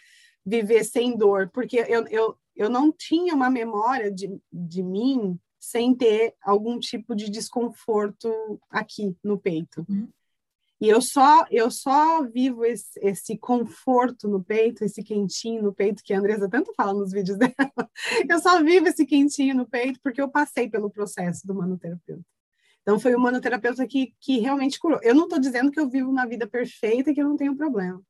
viver 0.45 0.83
sem 0.83 1.15
dor, 1.17 1.49
porque 1.53 1.77
eu, 1.87 2.07
eu, 2.07 2.37
eu 2.55 2.69
não 2.69 2.91
tinha 2.91 3.33
uma 3.33 3.49
memória 3.49 4.11
de, 4.11 4.39
de 4.51 4.83
mim 4.83 5.39
sem 5.59 5.93
ter 5.93 6.33
algum 6.41 6.79
tipo 6.79 7.15
de 7.15 7.29
desconforto 7.29 8.59
aqui 8.69 9.15
no 9.23 9.37
peito. 9.37 9.85
Uhum. 9.89 10.09
E 10.81 10.87
eu 10.87 11.01
só 11.01 11.45
eu 11.51 11.69
só 11.69 12.23
vivo 12.23 12.63
esse, 12.63 12.97
esse, 13.01 13.37
conforto 13.37 14.29
no 14.29 14.41
peito, 14.41 14.85
esse 14.85 15.03
quentinho 15.03 15.61
no 15.61 15.73
peito 15.73 16.01
que 16.01 16.13
a 16.13 16.19
Andresa 16.19 16.49
tanto 16.49 16.73
fala 16.73 16.93
nos 16.93 17.11
vídeos 17.11 17.35
dela. 17.37 17.91
Eu 18.27 18.39
só 18.39 18.63
vivo 18.63 18.87
esse 18.87 19.05
quentinho 19.05 19.55
no 19.55 19.67
peito 19.67 19.99
porque 20.01 20.21
eu 20.21 20.29
passei 20.29 20.69
pelo 20.69 20.89
processo 20.89 21.45
do 21.45 21.53
manoterapeuta. 21.53 22.23
Então 22.81 22.97
foi 22.97 23.13
o 23.13 23.19
manoterapeuta 23.19 23.85
que, 23.85 24.15
que 24.21 24.39
realmente 24.39 24.79
curou. 24.79 24.99
Eu 25.03 25.13
não 25.13 25.25
estou 25.25 25.37
dizendo 25.37 25.69
que 25.69 25.79
eu 25.79 25.89
vivo 25.89 26.09
uma 26.09 26.25
vida 26.25 26.47
perfeita 26.47 27.11
e 27.11 27.13
que 27.13 27.21
eu 27.21 27.27
não 27.27 27.35
tenho 27.35 27.55
problema. 27.57 28.01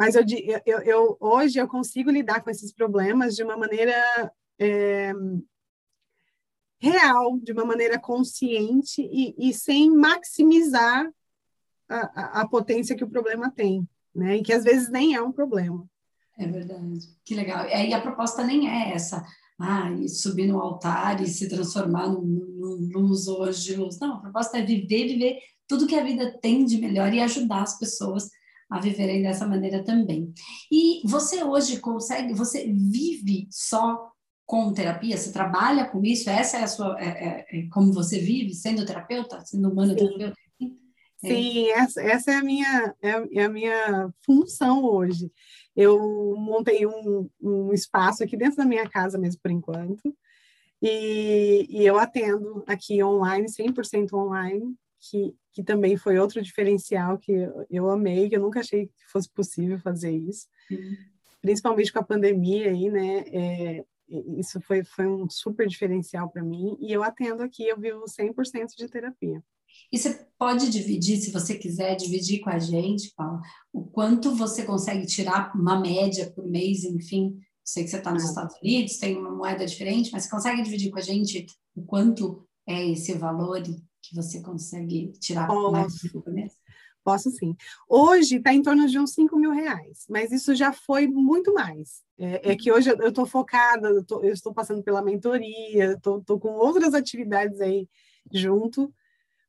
Mas 0.00 0.14
eu, 0.14 0.24
eu, 0.64 0.78
eu, 0.78 1.16
hoje 1.20 1.58
eu 1.58 1.68
consigo 1.68 2.10
lidar 2.10 2.40
com 2.40 2.48
esses 2.48 2.72
problemas 2.72 3.36
de 3.36 3.44
uma 3.44 3.54
maneira 3.54 4.32
é, 4.58 5.12
real, 6.78 7.38
de 7.38 7.52
uma 7.52 7.66
maneira 7.66 7.98
consciente 7.98 9.02
e, 9.02 9.34
e 9.38 9.52
sem 9.52 9.90
maximizar 9.90 11.06
a, 11.86 11.98
a, 11.98 12.40
a, 12.40 12.48
potência 12.48 12.96
que 12.96 13.04
o 13.04 13.10
problema 13.10 13.50
tem, 13.50 13.86
né? 14.14 14.38
E 14.38 14.42
que 14.42 14.54
às 14.54 14.64
vezes 14.64 14.88
nem 14.88 15.14
é 15.14 15.20
um 15.20 15.32
problema. 15.32 15.86
É 16.38 16.46
verdade. 16.46 17.00
Que 17.22 17.34
legal. 17.34 17.66
E 17.66 17.74
aí 17.74 17.92
a 17.92 18.00
proposta 18.00 18.42
nem 18.42 18.70
é 18.70 18.94
essa, 18.94 19.22
ah, 19.58 19.90
subir 20.08 20.46
no 20.46 20.58
altar 20.58 21.22
e 21.22 21.26
se 21.26 21.46
transformar 21.46 22.08
num, 22.08 22.88
num 22.90 23.00
luz 23.02 23.28
hoje. 23.28 23.76
Não, 24.00 24.14
a 24.14 24.20
proposta 24.20 24.56
é 24.56 24.64
viver, 24.64 25.08
viver 25.08 25.40
tudo 25.68 25.86
que 25.86 25.94
a 25.94 26.02
vida 26.02 26.38
tem 26.40 26.64
de 26.64 26.78
melhor 26.78 27.12
e 27.12 27.20
ajudar 27.20 27.64
as 27.64 27.78
pessoas 27.78 28.30
a 28.70 28.80
viverem 28.80 29.22
dessa 29.22 29.46
maneira 29.46 29.82
também. 29.82 30.32
E 30.70 31.02
você 31.04 31.42
hoje 31.42 31.80
consegue, 31.80 32.32
você 32.32 32.66
vive 32.66 33.48
só 33.50 34.12
com 34.46 34.72
terapia? 34.72 35.16
Você 35.16 35.32
trabalha 35.32 35.86
com 35.86 36.04
isso? 36.04 36.30
Essa 36.30 36.58
é 36.58 36.62
a 36.62 36.66
sua, 36.68 36.96
é, 37.00 37.08
é, 37.08 37.46
é 37.58 37.68
como 37.68 37.92
você 37.92 38.20
vive, 38.20 38.54
sendo 38.54 38.86
terapeuta, 38.86 39.40
sendo 39.44 39.70
humano 39.70 39.94
terapeuta? 39.94 40.34
Sim, 41.18 41.68
essa, 41.68 42.00
essa 42.02 42.30
é, 42.32 42.36
a 42.36 42.42
minha, 42.42 42.94
é, 43.02 43.40
é, 43.40 43.44
a 43.44 43.48
minha 43.48 44.10
função 44.24 44.82
hoje. 44.84 45.30
Eu 45.76 46.34
montei 46.38 46.86
um, 46.86 47.28
um 47.40 47.72
espaço 47.74 48.24
aqui 48.24 48.36
dentro 48.36 48.56
da 48.56 48.64
minha 48.64 48.88
casa 48.88 49.18
mesmo, 49.18 49.38
por 49.42 49.50
enquanto, 49.50 50.16
e, 50.80 51.66
e 51.68 51.84
eu 51.84 51.98
atendo 51.98 52.64
aqui 52.66 53.02
online, 53.04 53.46
100% 53.48 54.14
online, 54.14 54.74
que, 55.00 55.34
que 55.52 55.62
também 55.62 55.96
foi 55.96 56.18
outro 56.18 56.42
diferencial 56.42 57.18
que 57.18 57.32
eu, 57.32 57.66
eu 57.70 57.90
amei, 57.90 58.28
que 58.28 58.36
eu 58.36 58.40
nunca 58.40 58.60
achei 58.60 58.86
que 58.86 59.06
fosse 59.10 59.28
possível 59.30 59.78
fazer 59.78 60.12
isso, 60.12 60.46
uhum. 60.70 60.96
principalmente 61.40 61.92
com 61.92 61.98
a 61.98 62.04
pandemia 62.04 62.70
aí, 62.70 62.90
né? 62.90 63.24
É, 63.28 63.84
isso 64.38 64.60
foi, 64.60 64.84
foi 64.84 65.06
um 65.06 65.28
super 65.30 65.66
diferencial 65.66 66.28
para 66.28 66.42
mim, 66.42 66.76
e 66.80 66.92
eu 66.92 67.02
atendo 67.02 67.42
aqui, 67.42 67.66
eu 67.66 67.78
vivo 67.78 68.04
100% 68.04 68.76
de 68.76 68.88
terapia. 68.88 69.42
E 69.92 69.98
você 69.98 70.26
pode 70.38 70.68
dividir, 70.68 71.16
se 71.18 71.30
você 71.30 71.56
quiser, 71.56 71.94
dividir 71.94 72.40
com 72.40 72.50
a 72.50 72.58
gente, 72.58 73.12
Paula, 73.16 73.40
o 73.72 73.84
quanto 73.84 74.34
você 74.34 74.64
consegue 74.64 75.06
tirar 75.06 75.52
uma 75.54 75.80
média 75.80 76.30
por 76.32 76.46
mês, 76.46 76.84
enfim. 76.84 77.38
Sei 77.64 77.84
que 77.84 77.90
você 77.90 77.98
está 77.98 78.12
nos 78.12 78.24
Estados 78.24 78.56
Unidos, 78.60 78.98
tem 78.98 79.16
uma 79.16 79.30
moeda 79.30 79.64
diferente, 79.64 80.10
mas 80.12 80.24
você 80.24 80.30
consegue 80.30 80.62
dividir 80.62 80.90
com 80.90 80.98
a 80.98 81.02
gente 81.02 81.46
o 81.74 81.82
quanto 81.82 82.44
é 82.66 82.88
esse 82.88 83.12
valor 83.14 83.62
que 84.02 84.14
você 84.14 84.40
consegue 84.40 85.12
tirar 85.18 85.46
Posso. 85.46 86.10
por 86.12 86.32
mês? 86.32 86.52
Posso 87.02 87.30
sim. 87.30 87.56
Hoje 87.88 88.36
está 88.36 88.52
em 88.52 88.62
torno 88.62 88.86
de 88.86 88.98
uns 88.98 89.12
5 89.14 89.36
mil 89.38 89.52
reais, 89.52 90.04
mas 90.08 90.30
isso 90.32 90.54
já 90.54 90.72
foi 90.72 91.06
muito 91.06 91.52
mais. 91.54 92.02
É, 92.18 92.52
é 92.52 92.56
que 92.56 92.70
hoje 92.70 92.90
eu 92.90 93.08
estou 93.08 93.24
focada, 93.24 93.88
eu, 93.88 94.04
tô, 94.04 94.22
eu, 94.22 94.32
estou 94.32 94.52
passando 94.52 94.82
pela 94.82 95.02
mentoria, 95.02 95.92
estou 95.92 96.38
com 96.38 96.50
outras 96.50 96.92
atividades 96.92 97.60
aí 97.60 97.88
junto, 98.30 98.92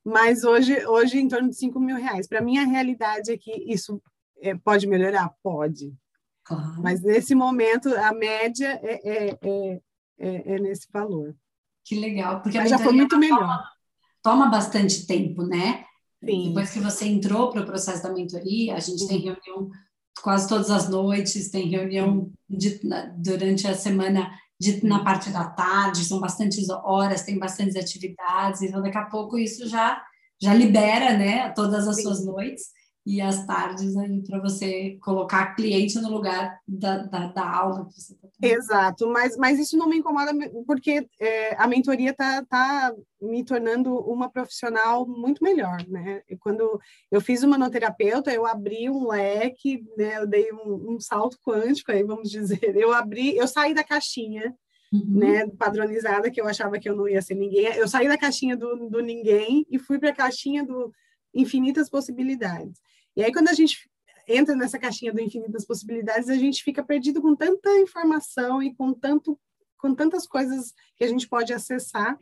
mas 0.03 0.43
hoje, 0.43 0.85
hoje 0.87 1.19
em 1.19 1.27
torno 1.27 1.49
de 1.49 1.55
5 1.57 1.79
mil 1.79 1.97
reais. 1.97 2.27
Para 2.27 2.41
mim, 2.41 2.57
a 2.57 2.65
realidade 2.65 3.31
é 3.31 3.37
que 3.37 3.51
isso 3.71 4.01
é, 4.39 4.55
pode 4.55 4.87
melhorar? 4.87 5.29
Pode. 5.43 5.93
Claro. 6.43 6.81
Mas 6.81 7.01
nesse 7.01 7.35
momento, 7.35 7.89
a 7.95 8.13
média 8.13 8.79
é, 8.81 9.09
é, 9.09 9.39
é, 9.41 9.81
é, 10.17 10.53
é 10.55 10.59
nesse 10.59 10.87
valor. 10.91 11.35
Que 11.83 11.99
legal, 11.99 12.41
porque 12.41 12.65
já 12.65 12.77
foi 12.77 12.93
muito 12.93 13.17
melhor 13.17 13.61
toma 14.23 14.49
bastante 14.49 15.05
tempo, 15.05 15.43
né? 15.43 15.85
Sim. 16.23 16.49
Depois 16.49 16.71
que 16.71 16.79
você 16.79 17.05
entrou 17.05 17.49
para 17.49 17.61
o 17.61 17.65
processo 17.65 18.03
da 18.03 18.13
mentoria, 18.13 18.75
a 18.75 18.79
gente 18.79 19.07
tem 19.07 19.19
reunião 19.19 19.69
quase 20.21 20.47
todas 20.47 20.69
as 20.69 20.87
noites, 20.87 21.49
tem 21.49 21.67
reunião 21.67 22.31
de, 22.47 22.79
durante 23.17 23.67
a 23.67 23.73
semana 23.73 24.29
de, 24.59 24.85
na 24.85 25.03
parte 25.03 25.31
da 25.31 25.45
tarde, 25.45 26.05
são 26.05 26.19
bastantes 26.19 26.69
horas, 26.69 27.23
tem 27.23 27.39
bastantes 27.39 27.75
atividades, 27.75 28.61
então 28.61 28.81
daqui 28.81 28.97
a 28.97 29.05
pouco 29.05 29.37
isso 29.37 29.67
já 29.67 30.01
já 30.43 30.55
libera, 30.55 31.15
né, 31.15 31.49
todas 31.49 31.87
as 31.87 31.97
Sim. 31.97 32.01
suas 32.01 32.25
noites 32.25 32.63
e 33.05 33.19
as 33.19 33.45
tardes 33.47 33.97
aí 33.97 34.21
para 34.21 34.39
você 34.39 34.97
colocar 35.01 35.55
cliente 35.55 35.99
no 35.99 36.09
lugar 36.09 36.59
da, 36.67 36.97
da, 36.97 37.27
da 37.27 37.49
aula 37.49 37.87
que 37.87 37.93
você 37.93 38.13
está 38.13 38.27
Exato, 38.41 39.09
mas, 39.09 39.35
mas 39.37 39.59
isso 39.59 39.75
não 39.75 39.89
me 39.89 39.97
incomoda 39.97 40.31
porque 40.67 41.07
é, 41.19 41.55
a 41.55 41.67
mentoria 41.67 42.11
está 42.11 42.45
tá 42.45 42.93
me 43.19 43.43
tornando 43.43 43.95
uma 43.99 44.29
profissional 44.29 45.07
muito 45.07 45.43
melhor, 45.43 45.83
né? 45.87 46.21
E 46.29 46.37
quando 46.37 46.79
eu 47.11 47.19
fiz 47.21 47.43
uma 47.43 47.57
manoterapeuta, 47.57 48.31
eu 48.31 48.45
abri 48.45 48.89
um 48.89 49.07
leque, 49.07 49.83
né? 49.97 50.17
Eu 50.17 50.27
dei 50.27 50.51
um, 50.51 50.93
um 50.93 50.99
salto 50.99 51.37
quântico 51.43 51.91
aí, 51.91 52.03
vamos 52.03 52.29
dizer. 52.29 52.75
Eu 52.75 52.91
abri, 52.93 53.35
eu 53.35 53.47
saí 53.47 53.73
da 53.73 53.83
caixinha, 53.83 54.55
uhum. 54.91 55.19
né? 55.19 55.47
Padronizada, 55.57 56.31
que 56.31 56.41
eu 56.41 56.47
achava 56.47 56.79
que 56.79 56.89
eu 56.89 56.95
não 56.95 57.07
ia 57.07 57.21
ser 57.21 57.35
ninguém. 57.35 57.65
Eu 57.75 57.87
saí 57.87 58.07
da 58.07 58.17
caixinha 58.17 58.55
do, 58.55 58.89
do 58.89 59.01
ninguém 59.01 59.65
e 59.69 59.77
fui 59.77 59.99
para 59.99 60.09
a 60.09 60.15
caixinha 60.15 60.63
do 60.63 60.91
infinitas 61.33 61.89
possibilidades. 61.89 62.79
E 63.15 63.23
aí, 63.23 63.31
quando 63.31 63.49
a 63.49 63.53
gente 63.53 63.89
entra 64.27 64.55
nessa 64.55 64.79
caixinha 64.79 65.13
do 65.13 65.19
infinitas 65.19 65.65
possibilidades, 65.65 66.29
a 66.29 66.35
gente 66.35 66.63
fica 66.63 66.83
perdido 66.83 67.21
com 67.21 67.35
tanta 67.35 67.69
informação 67.79 68.61
e 68.61 68.73
com, 68.73 68.93
tanto, 68.93 69.39
com 69.77 69.93
tantas 69.93 70.25
coisas 70.27 70.73
que 70.95 71.03
a 71.03 71.07
gente 71.07 71.27
pode 71.27 71.53
acessar, 71.53 72.17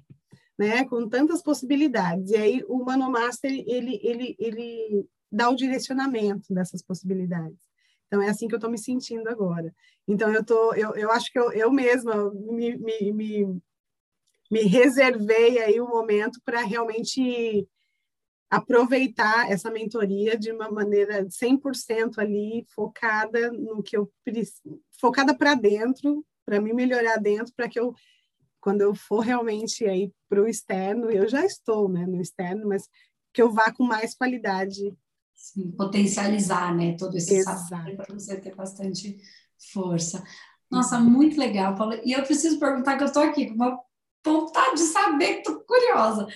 né? 0.58 0.86
Com 0.86 1.08
tantas 1.08 1.42
possibilidades. 1.42 2.32
E 2.32 2.36
aí, 2.36 2.64
o 2.68 2.84
Manomaster, 2.84 3.52
ele, 3.52 4.00
ele, 4.04 4.36
ele 4.40 5.06
dá 5.32 5.50
o 5.50 5.56
direcionamento 5.56 6.54
dessas 6.54 6.82
possibilidades. 6.82 7.70
Então, 8.08 8.22
é 8.22 8.30
assim 8.30 8.48
que 8.48 8.56
eu 8.56 8.58
estou 8.58 8.72
me 8.72 8.78
sentindo 8.78 9.30
agora. 9.30 9.74
Então, 10.08 10.34
eu, 10.34 10.44
tô, 10.44 10.74
eu, 10.74 10.96
eu 10.96 11.12
acho 11.12 11.32
que 11.32 11.38
eu, 11.38 11.52
eu 11.52 11.72
mesma 11.72 12.32
me, 12.34 12.76
me, 12.78 13.12
me, 13.14 13.62
me 14.50 14.62
reservei 14.64 15.60
aí 15.60 15.80
um 15.80 15.88
momento 15.88 16.42
para 16.44 16.62
realmente 16.62 17.68
aproveitar 18.50 19.52
essa 19.52 19.70
mentoria 19.70 20.38
de 20.38 20.52
uma 20.52 20.72
maneira 20.72 21.26
100% 21.30 22.18
ali 22.18 22.66
focada 22.74 23.52
no 23.52 23.84
que 23.84 23.96
eu 23.96 24.12
focada 25.00 25.36
para 25.36 25.54
dentro, 25.54 26.26
para 26.46 26.60
me 26.60 26.74
melhorar 26.74 27.18
dentro, 27.18 27.54
para 27.56 27.70
que 27.70 27.80
eu 27.80 27.94
quando 28.60 28.82
eu 28.82 28.94
for 28.94 29.22
realmente 29.22 29.86
aí 29.86 30.12
para 30.28 30.42
o 30.42 30.48
externo, 30.48 31.10
eu 31.10 31.28
já 31.30 31.46
estou, 31.46 31.88
né, 31.88 32.06
no 32.06 32.20
externo, 32.20 32.68
mas 32.68 32.90
que 33.34 33.42
eu 33.42 33.50
vá 33.50 33.72
com 33.72 33.84
mais 33.84 34.14
qualidade. 34.14 34.94
Sim, 35.34 35.72
potencializar, 35.72 36.76
né, 36.76 36.98
todo 36.98 37.16
esse 37.16 37.42
saber 37.44 37.96
para 37.96 38.14
você 38.14 38.36
ter 38.40 38.54
bastante 38.54 39.18
força. 39.72 40.22
Nossa, 40.70 41.00
muito 41.00 41.40
legal, 41.40 41.74
Paula. 41.76 42.02
E 42.04 42.12
eu 42.12 42.22
preciso 42.24 42.60
perguntar 42.60 42.98
que 42.98 43.04
eu 43.04 43.08
estou 43.08 43.24
aqui 43.24 43.48
com 43.48 43.56
uma 43.56 43.80
vontade 44.26 44.76
de 44.76 44.82
saber, 44.82 45.38
estou 45.38 45.62
curiosa. 45.62 46.28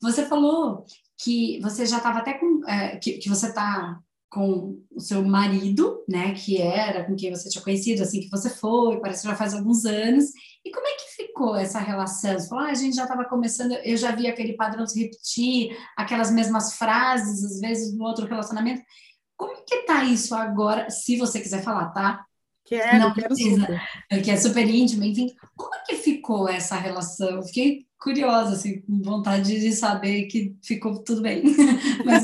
Você 0.00 0.24
falou 0.24 0.86
que 1.18 1.60
você 1.60 1.86
já 1.86 1.98
estava 1.98 2.18
até 2.18 2.34
com. 2.34 2.60
É, 2.68 2.96
que, 2.96 3.18
que 3.18 3.28
você 3.28 3.48
está 3.48 3.98
com 4.28 4.82
o 4.94 5.00
seu 5.00 5.24
marido, 5.24 6.04
né, 6.08 6.34
que 6.34 6.60
era 6.60 7.04
com 7.04 7.14
quem 7.16 7.30
você 7.30 7.48
tinha 7.48 7.62
conhecido, 7.62 8.02
assim 8.02 8.20
que 8.20 8.28
você 8.28 8.50
foi, 8.50 9.00
parece 9.00 9.22
que 9.22 9.28
já 9.28 9.36
faz 9.36 9.54
alguns 9.54 9.84
anos. 9.86 10.26
E 10.64 10.70
como 10.70 10.86
é 10.86 10.92
que 10.92 11.16
ficou 11.16 11.56
essa 11.56 11.78
relação? 11.78 12.38
Você 12.38 12.48
falou, 12.48 12.64
ah, 12.64 12.70
a 12.70 12.74
gente 12.74 12.96
já 12.96 13.04
estava 13.04 13.24
começando, 13.24 13.72
eu 13.72 13.96
já 13.96 14.10
vi 14.10 14.26
aquele 14.26 14.54
padrão 14.54 14.86
se 14.86 15.00
repetir, 15.00 15.76
aquelas 15.96 16.30
mesmas 16.30 16.74
frases, 16.74 17.44
às 17.44 17.60
vezes, 17.60 17.96
no 17.96 18.04
outro 18.04 18.26
relacionamento. 18.26 18.82
Como 19.36 19.52
é 19.52 19.62
que 19.66 19.82
tá 19.84 20.04
isso 20.04 20.34
agora, 20.34 20.90
se 20.90 21.16
você 21.16 21.40
quiser 21.40 21.62
falar, 21.62 21.90
tá? 21.90 22.24
Quero, 22.66 22.98
Não 22.98 23.14
quero 23.14 23.28
precisa, 23.28 23.60
super. 23.60 24.22
Que 24.22 24.30
é 24.30 24.36
super 24.36 24.68
íntimo, 24.68 25.04
enfim. 25.04 25.28
Como 25.56 25.74
é 25.74 25.78
que 25.86 25.94
ficou 25.94 26.48
essa 26.48 26.74
relação? 26.76 27.42
Fiquei 27.44 27.85
curiosa, 28.06 28.52
assim, 28.52 28.80
com 28.82 29.02
vontade 29.02 29.58
de 29.58 29.72
saber 29.72 30.26
que 30.26 30.54
ficou 30.62 31.02
tudo 31.02 31.22
bem. 31.22 31.42
Mas 32.06 32.22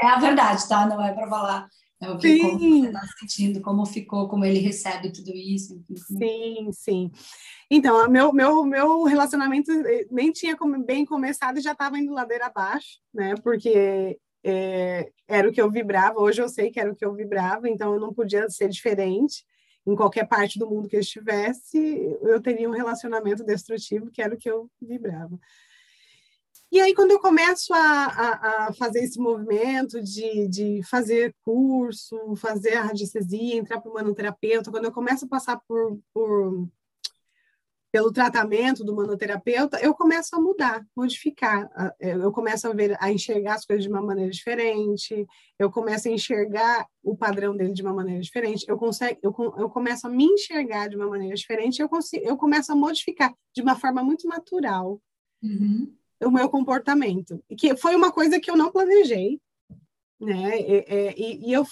é 0.00 0.06
a 0.06 0.18
verdade, 0.18 0.66
tá? 0.66 0.86
Não 0.86 1.04
é 1.04 1.12
para 1.12 1.28
falar. 1.28 1.68
É 2.00 2.10
o 2.10 2.16
que 2.16 2.38
como 2.38 2.58
você 2.58 2.86
está 2.86 3.06
sentindo, 3.20 3.60
como 3.60 3.84
ficou, 3.84 4.26
como 4.26 4.42
ele 4.46 4.58
recebe 4.58 5.12
tudo 5.12 5.30
isso. 5.36 5.84
Enfim. 5.90 6.18
Sim, 6.18 6.72
sim. 6.72 7.10
Então, 7.70 8.08
meu, 8.08 8.32
meu, 8.32 8.64
meu 8.64 9.02
relacionamento 9.04 9.70
eh, 9.70 10.06
nem 10.10 10.32
tinha 10.32 10.56
bem 10.84 11.04
começado 11.04 11.58
e 11.58 11.62
já 11.62 11.72
estava 11.72 11.98
indo 11.98 12.14
ladeira 12.14 12.46
abaixo, 12.46 12.98
né? 13.12 13.34
Porque 13.44 14.18
é, 14.42 15.12
era 15.28 15.46
o 15.46 15.52
que 15.52 15.60
eu 15.60 15.70
vibrava. 15.70 16.18
Hoje 16.18 16.40
eu 16.40 16.48
sei 16.48 16.70
que 16.70 16.80
era 16.80 16.90
o 16.90 16.96
que 16.96 17.04
eu 17.04 17.14
vibrava, 17.14 17.68
então 17.68 17.92
eu 17.92 18.00
não 18.00 18.14
podia 18.14 18.48
ser 18.48 18.70
diferente 18.70 19.44
em 19.86 19.96
qualquer 19.96 20.26
parte 20.26 20.58
do 20.58 20.68
mundo 20.68 20.88
que 20.88 20.96
eu 20.96 21.00
estivesse, 21.00 21.78
eu 22.22 22.40
teria 22.40 22.68
um 22.68 22.72
relacionamento 22.72 23.44
destrutivo, 23.44 24.10
que 24.10 24.22
era 24.22 24.34
o 24.34 24.38
que 24.38 24.50
eu 24.50 24.70
vibrava. 24.80 25.38
E 26.70 26.80
aí, 26.80 26.94
quando 26.94 27.10
eu 27.10 27.20
começo 27.20 27.74
a, 27.74 28.06
a, 28.06 28.66
a 28.68 28.72
fazer 28.72 29.00
esse 29.00 29.18
movimento 29.18 30.02
de, 30.02 30.48
de 30.48 30.82
fazer 30.84 31.34
curso, 31.44 32.34
fazer 32.36 32.74
a 32.76 32.84
radiestesia, 32.84 33.56
entrar 33.56 33.78
para 33.78 33.90
o 33.90 33.94
manoterapeuta, 33.94 34.70
quando 34.70 34.86
eu 34.86 34.92
começo 34.92 35.26
a 35.26 35.28
passar 35.28 35.60
por, 35.68 35.98
por 36.14 36.66
pelo 37.92 38.10
tratamento 38.10 38.82
do 38.82 38.96
manoterapeuta, 38.96 39.78
eu 39.82 39.92
começo 39.92 40.34
a 40.34 40.40
mudar, 40.40 40.82
modificar. 40.96 41.70
É, 42.00 42.14
eu 42.14 42.32
começo 42.32 42.66
a 42.66 42.72
ver, 42.72 42.96
a 42.98 43.12
enxergar 43.12 43.56
as 43.56 43.66
coisas 43.66 43.84
de 43.84 43.90
uma 43.90 44.00
maneira 44.00 44.30
diferente, 44.30 45.26
eu 45.58 45.70
começo 45.70 46.08
a 46.08 46.10
enxergar 46.10 46.86
o 47.02 47.14
padrão 47.14 47.54
dele 47.54 47.74
de 47.74 47.82
uma 47.82 47.92
maneira 47.92 48.20
diferente, 48.22 48.64
eu, 48.66 48.78
consigo, 48.78 49.18
eu, 49.22 49.34
eu 49.58 49.68
começo 49.68 50.06
a 50.06 50.10
me 50.10 50.24
enxergar 50.24 50.88
de 50.88 50.96
uma 50.96 51.06
maneira 51.06 51.34
diferente, 51.34 51.82
eu, 51.82 51.88
consigo, 51.88 52.24
eu 52.24 52.34
começo 52.38 52.72
a 52.72 52.74
modificar 52.74 53.30
de 53.54 53.60
uma 53.60 53.78
forma 53.78 54.02
muito 54.02 54.26
natural 54.26 54.98
uhum. 55.42 55.94
o 56.24 56.30
meu 56.30 56.48
comportamento. 56.48 57.44
Que 57.58 57.76
foi 57.76 57.94
uma 57.94 58.10
coisa 58.10 58.40
que 58.40 58.50
eu 58.50 58.56
não 58.56 58.72
planejei, 58.72 59.38
né? 60.18 60.58
E, 60.58 61.12
e, 61.14 61.50
e 61.50 61.52
eu 61.52 61.66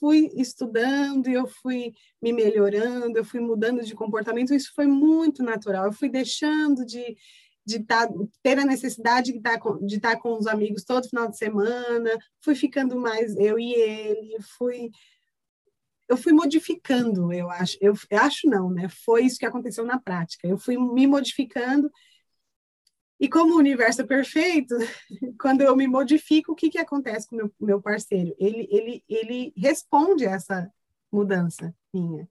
fui 0.00 0.30
estudando 0.34 1.28
eu 1.28 1.46
fui 1.46 1.92
me 2.20 2.32
melhorando, 2.32 3.18
eu 3.18 3.24
fui 3.24 3.38
mudando 3.38 3.84
de 3.84 3.94
comportamento, 3.94 4.54
isso 4.54 4.72
foi 4.74 4.86
muito 4.86 5.42
natural. 5.42 5.84
Eu 5.84 5.92
fui 5.92 6.08
deixando 6.08 6.84
de, 6.84 7.16
de 7.64 7.84
tá, 7.84 8.08
ter 8.42 8.58
a 8.58 8.64
necessidade 8.64 9.30
de 9.30 9.38
estar, 9.38 9.52
tá 9.52 9.60
com, 9.60 9.86
tá 10.00 10.18
com 10.18 10.38
os 10.38 10.46
amigos 10.46 10.84
todo 10.84 11.08
final 11.08 11.28
de 11.28 11.36
semana, 11.36 12.10
fui 12.42 12.54
ficando 12.54 12.98
mais 12.98 13.36
eu 13.36 13.58
e 13.58 13.74
ele, 13.74 14.36
fui 14.58 14.90
eu 16.08 16.16
fui 16.16 16.32
modificando, 16.32 17.32
eu 17.32 17.48
acho, 17.48 17.78
eu, 17.80 17.94
eu 18.10 18.18
acho 18.18 18.48
não, 18.48 18.68
né? 18.68 18.88
Foi 19.04 19.24
isso 19.24 19.38
que 19.38 19.46
aconteceu 19.46 19.84
na 19.84 19.96
prática. 19.96 20.48
Eu 20.48 20.58
fui 20.58 20.76
me 20.76 21.06
modificando 21.06 21.88
e 23.20 23.28
como 23.28 23.54
o 23.54 23.58
universo 23.58 24.00
é 24.00 24.06
perfeito, 24.06 24.74
quando 25.38 25.60
eu 25.60 25.76
me 25.76 25.86
modifico, 25.86 26.52
o 26.52 26.54
que, 26.54 26.70
que 26.70 26.78
acontece 26.78 27.28
com 27.28 27.36
o 27.36 27.38
meu, 27.38 27.52
meu 27.60 27.82
parceiro? 27.82 28.34
Ele, 28.38 28.66
ele, 28.70 29.04
ele 29.06 29.52
responde 29.54 30.26
a 30.26 30.32
essa 30.32 30.72
mudança 31.12 31.74
minha. 31.92 32.26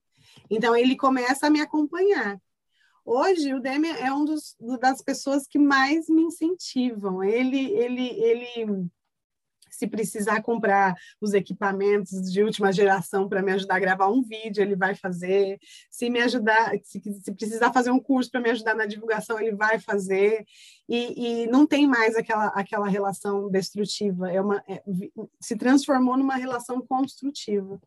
Então, 0.49 0.75
ele 0.75 0.95
começa 0.95 1.45
a 1.45 1.49
me 1.49 1.61
acompanhar. 1.61 2.41
Hoje, 3.05 3.53
o 3.53 3.59
Demi 3.59 3.89
é 3.89 4.11
um 4.11 4.25
dos, 4.25 4.55
das 4.79 5.01
pessoas 5.01 5.47
que 5.47 5.59
mais 5.59 6.09
me 6.09 6.23
incentivam. 6.23 7.23
Ele, 7.23 7.71
ele, 7.71 8.07
ele 8.07 8.89
se 9.75 9.87
precisar 9.87 10.41
comprar 10.41 10.95
os 11.21 11.33
equipamentos 11.33 12.31
de 12.31 12.43
última 12.43 12.71
geração 12.71 13.27
para 13.27 13.41
me 13.41 13.51
ajudar 13.53 13.75
a 13.75 13.79
gravar 13.79 14.09
um 14.09 14.21
vídeo, 14.21 14.61
ele 14.61 14.75
vai 14.75 14.95
fazer. 14.95 15.59
Se 15.89 16.09
me 16.09 16.19
ajudar, 16.21 16.71
se, 16.83 17.01
se 17.01 17.33
precisar 17.33 17.71
fazer 17.73 17.91
um 17.91 17.99
curso 17.99 18.31
para 18.31 18.41
me 18.41 18.49
ajudar 18.49 18.75
na 18.75 18.85
divulgação, 18.85 19.39
ele 19.39 19.55
vai 19.55 19.79
fazer. 19.79 20.45
E, 20.87 21.43
e, 21.43 21.47
não 21.47 21.65
tem 21.65 21.87
mais 21.87 22.15
aquela, 22.15 22.47
aquela 22.47 22.87
relação 22.87 23.49
destrutiva. 23.49 24.31
É 24.31 24.41
uma, 24.41 24.63
é, 24.67 24.81
se 25.39 25.55
transformou 25.55 26.17
numa 26.17 26.35
relação 26.35 26.81
construtiva. 26.81 27.79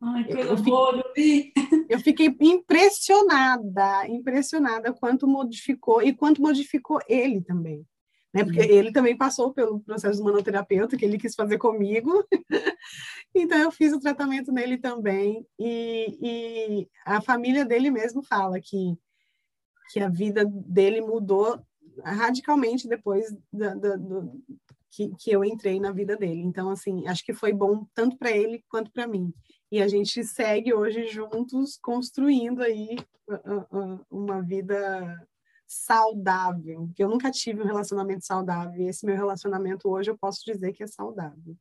Ai, 0.00 0.24
que 0.24 0.32
eu, 0.32 0.56
fiquei, 0.58 1.52
eu 1.88 2.00
fiquei 2.00 2.36
impressionada, 2.40 4.08
impressionada 4.08 4.92
quanto 4.92 5.28
modificou 5.28 6.02
e 6.02 6.12
quanto 6.12 6.42
modificou 6.42 6.98
ele 7.08 7.40
também 7.40 7.86
né? 8.32 8.44
Porque 8.44 8.60
ele 8.60 8.92
também 8.92 9.16
passou 9.16 9.52
pelo 9.52 9.80
processo 9.80 10.18
do 10.18 10.24
manoterapeuta 10.24 10.96
que 10.96 11.04
ele 11.04 11.18
quis 11.18 11.34
fazer 11.34 11.58
comigo. 11.58 12.26
então 13.34 13.58
eu 13.58 13.70
fiz 13.70 13.92
o 13.92 14.00
tratamento 14.00 14.50
nele 14.50 14.78
também 14.78 15.46
e, 15.58 16.18
e, 16.20 16.88
a 17.04 17.20
família 17.20 17.64
dele 17.64 17.90
mesmo 17.90 18.22
fala 18.22 18.60
que 18.60 18.96
que 19.92 20.00
a 20.00 20.08
vida 20.08 20.42
dele 20.46 21.02
mudou 21.02 21.60
radicalmente 22.02 22.88
depois 22.88 23.26
da, 23.52 23.74
da, 23.74 23.96
do, 23.96 24.42
que, 24.90 25.14
que 25.18 25.30
eu 25.30 25.44
entrei 25.44 25.78
na 25.78 25.92
vida 25.92 26.16
dele. 26.16 26.40
Então 26.40 26.70
assim 26.70 27.06
acho 27.06 27.22
que 27.22 27.34
foi 27.34 27.52
bom 27.52 27.86
tanto 27.94 28.16
para 28.16 28.30
ele 28.30 28.64
quanto 28.70 28.90
para 28.90 29.06
mim. 29.06 29.34
E 29.70 29.82
a 29.82 29.88
gente 29.88 30.24
segue 30.24 30.72
hoje 30.72 31.08
juntos 31.08 31.78
construindo 31.82 32.62
aí 32.62 32.96
uh, 33.28 33.76
uh, 33.78 34.06
uma 34.10 34.40
vida 34.40 35.26
saudável, 35.72 36.90
que 36.94 37.02
eu 37.02 37.08
nunca 37.08 37.30
tive 37.30 37.62
um 37.62 37.66
relacionamento 37.66 38.24
saudável, 38.24 38.80
e 38.80 38.88
esse 38.88 39.06
meu 39.06 39.16
relacionamento 39.16 39.88
hoje 39.88 40.10
eu 40.10 40.18
posso 40.18 40.44
dizer 40.44 40.72
que 40.72 40.82
é 40.82 40.86
saudável. 40.86 41.56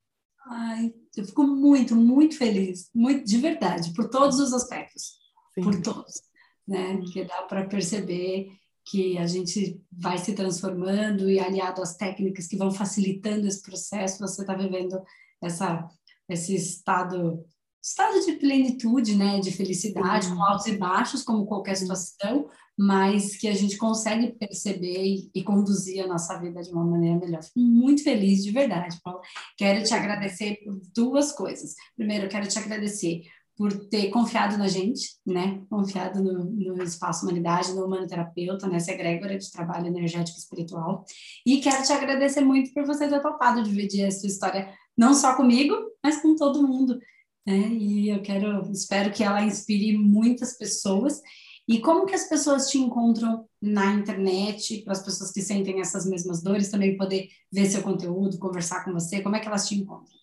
Ai, 0.48 0.94
eu 1.16 1.26
fico 1.26 1.44
muito, 1.44 1.96
muito 1.96 2.38
feliz, 2.38 2.90
muito 2.94 3.26
de 3.26 3.38
verdade, 3.38 3.94
por 3.94 4.10
todos 4.10 4.40
os 4.40 4.54
aspectos, 4.54 5.20
Sim. 5.54 5.62
por 5.62 5.82
todos, 5.82 6.22
né? 6.68 7.00
Que 7.12 7.26
dá 7.26 7.44
para 7.44 7.68
perceber 7.68 8.52
que 8.86 9.18
a 9.18 9.28
gente 9.28 9.80
vai 9.92 10.18
se 10.18 10.34
transformando 10.34 11.30
e 11.30 11.40
aliado 11.40 11.82
às 11.82 11.96
técnicas 11.96 12.48
que 12.48 12.58
vão 12.58 12.72
facilitando 12.72 13.48
esse 13.48 13.62
processo, 13.62 14.20
você 14.20 14.42
está 14.42 14.56
vivendo 14.56 15.02
essa 15.42 15.88
esse 16.28 16.56
estado 16.56 17.44
estado 17.82 18.24
de 18.24 18.34
plenitude, 18.34 19.16
né, 19.16 19.40
de 19.40 19.52
felicidade, 19.52 20.28
com 20.28 20.44
altos 20.44 20.68
e 20.68 20.78
baixos, 20.78 21.24
como 21.24 21.48
qualquer 21.48 21.76
situação, 21.76 22.48
mas 22.78 23.36
que 23.36 23.48
a 23.48 23.54
gente 23.54 23.78
consegue 23.78 24.32
perceber 24.34 25.04
e, 25.04 25.32
e, 25.34 25.44
conduzir 25.44 26.04
a 26.04 26.08
nossa 26.08 26.38
vida 26.40 26.62
de 26.62 26.72
uma 26.72 26.84
maneira 26.84 27.20
melhor. 27.20 27.44
Fico 27.44 27.60
muito 27.60 28.04
feliz, 28.04 28.44
de 28.44 28.52
verdade, 28.52 29.00
Paula. 29.04 29.22
Quero 29.58 29.84
te 29.84 29.94
agradecer 29.94 30.60
por 30.64 30.80
duas 30.96 31.32
coisas. 31.32 31.76
Primeiro, 31.96 32.30
quero 32.30 32.48
te 32.48 32.58
agradecer 32.58 33.24
por 33.58 33.72
ter 33.90 34.10
confiado 34.10 34.58
na 34.58 34.68
gente, 34.68 35.18
né? 35.24 35.62
Confiado 35.70 36.24
no, 36.24 36.46
no 36.46 36.84
Espaço 36.84 37.24
Humanidade, 37.24 37.74
no 37.74 37.86
Humanoterapeuta, 37.86 38.68
nessa 38.68 38.92
egrégora 38.92 39.38
de 39.38 39.52
trabalho 39.52 39.88
energético 39.88 40.38
e 40.38 40.42
espiritual. 40.42 41.06
E 41.46 41.58
quero 41.58 41.84
te 41.84 41.94
agradecer 41.94 42.42
muito 42.42 42.74
por 42.74 42.86
você 42.86 43.08
ter 43.08 43.22
topado 43.22 43.62
dividir 43.62 44.06
a 44.06 44.12
sua 44.12 44.28
história, 44.28 44.74
não 44.98 45.14
só 45.14 45.36
comigo, 45.36 45.76
mas 46.04 46.20
com 46.22 46.36
todo 46.36 46.68
mundo. 46.68 46.98
Né? 47.46 47.70
E 47.70 48.10
eu 48.10 48.22
quero, 48.22 48.72
espero 48.72 49.12
que 49.12 49.24
ela 49.24 49.44
inspire 49.44 49.98
muitas 49.98 50.58
pessoas 50.58 51.22
e 51.68 51.80
como 51.80 52.06
que 52.06 52.16
as 52.16 52.28
pessoas 52.28 52.70
te 52.70 52.78
encontram 52.78 53.48
na 53.62 53.94
internet, 53.94 54.84
para 54.84 54.94
as 54.94 55.04
pessoas 55.04 55.32
que 55.32 55.42
sentem 55.42 55.80
essas 55.80 56.06
mesmas 56.06 56.44
dores 56.44 56.70
também 56.70 56.98
poder 56.98 57.30
ver 57.52 57.66
seu 57.66 57.82
conteúdo, 57.82 58.38
conversar 58.40 58.84
com 58.84 58.92
você, 58.92 59.22
como 59.22 59.36
é 59.36 59.40
que 59.40 59.48
elas 59.48 59.68
te 59.68 59.76
encontram? 59.76 60.22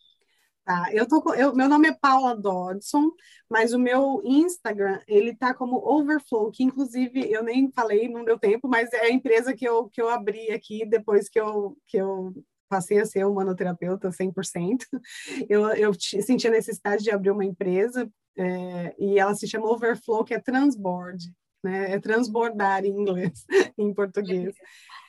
Tá, 0.65 0.91
eu 0.93 1.09
tô 1.09 1.33
eu, 1.33 1.55
meu 1.55 1.67
nome 1.67 1.89
é 1.89 1.95
Paula 1.95 2.37
Dodson, 2.37 3.11
mas 3.49 3.73
o 3.73 3.79
meu 3.79 4.21
Instagram, 4.23 5.01
ele 5.09 5.35
tá 5.35 5.55
como 5.55 5.79
Overflow, 5.79 6.51
que 6.51 6.63
inclusive 6.63 7.33
eu 7.33 7.43
nem 7.43 7.73
falei, 7.73 8.07
não 8.07 8.23
deu 8.23 8.39
tempo, 8.39 8.69
mas 8.69 8.93
é 8.93 9.07
a 9.07 9.11
empresa 9.11 9.55
que 9.55 9.67
eu, 9.67 9.89
que 9.89 10.03
eu 10.03 10.11
abri 10.11 10.51
aqui 10.51 10.85
depois 10.85 11.31
que 11.31 11.41
eu, 11.41 11.75
que 11.87 11.97
eu 11.97 12.35
passei 12.69 12.99
a 13.01 13.07
ser 13.07 13.25
humanoterapeuta 13.25 14.11
100%. 14.11 14.85
Eu, 15.49 15.69
eu 15.71 15.93
senti 15.95 16.47
a 16.47 16.51
necessidade 16.51 17.03
de 17.03 17.11
abrir 17.11 17.31
uma 17.31 17.45
empresa 17.45 18.09
é, 18.37 18.95
e 18.99 19.19
ela 19.19 19.35
se 19.35 19.49
chama 19.49 19.71
Overflow, 19.71 20.25
que 20.25 20.35
é 20.35 20.39
transboard, 20.39 21.33
né? 21.63 21.93
É 21.93 21.99
transbordar 21.99 22.85
em 22.85 22.91
inglês, 22.91 23.45
em 23.77 23.93
português. 23.93 24.55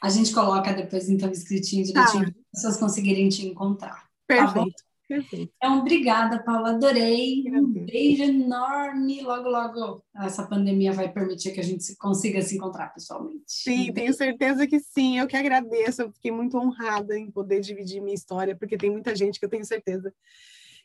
A 0.02 0.10
gente 0.10 0.34
coloca 0.34 0.74
depois, 0.74 1.10
então, 1.10 1.30
escritinho 1.30 1.86
direitinho, 1.86 2.26
tá. 2.26 2.32
para 2.32 2.42
as 2.42 2.62
pessoas 2.62 2.78
conseguirem 2.78 3.30
te 3.30 3.46
encontrar. 3.46 3.96
Tá 3.96 4.10
Perfeito. 4.28 4.72
Tá 4.72 4.89
Perfeito. 5.10 5.52
Então, 5.58 5.80
obrigada, 5.80 6.38
Paula. 6.44 6.70
Adorei. 6.70 7.44
Um 7.52 7.66
beijo 7.66 8.22
enorme. 8.22 9.22
Logo, 9.22 9.50
logo, 9.50 10.04
essa 10.16 10.46
pandemia 10.46 10.94
vai 10.94 11.12
permitir 11.12 11.52
que 11.52 11.60
a 11.60 11.64
gente 11.64 11.96
consiga 11.96 12.40
se 12.44 12.56
encontrar 12.56 12.94
pessoalmente. 12.94 13.42
Sim, 13.48 13.92
tenho 13.92 14.14
certeza 14.14 14.68
que 14.68 14.80
sim. 14.80 15.18
Eu 15.18 15.26
que 15.26 15.36
agradeço. 15.36 16.04
Eu 16.04 16.12
fiquei 16.12 16.32
muito 16.32 16.56
honrada 16.60 17.18
em 17.18 17.32
poder 17.32 17.60
dividir 17.60 18.04
minha 18.04 18.14
história, 18.14 18.56
porque 18.56 18.78
tem 18.78 18.92
muita 18.92 19.16
gente 19.16 19.40
que 19.40 19.46
eu 19.46 19.50
tenho 19.50 19.66
certeza 19.66 20.14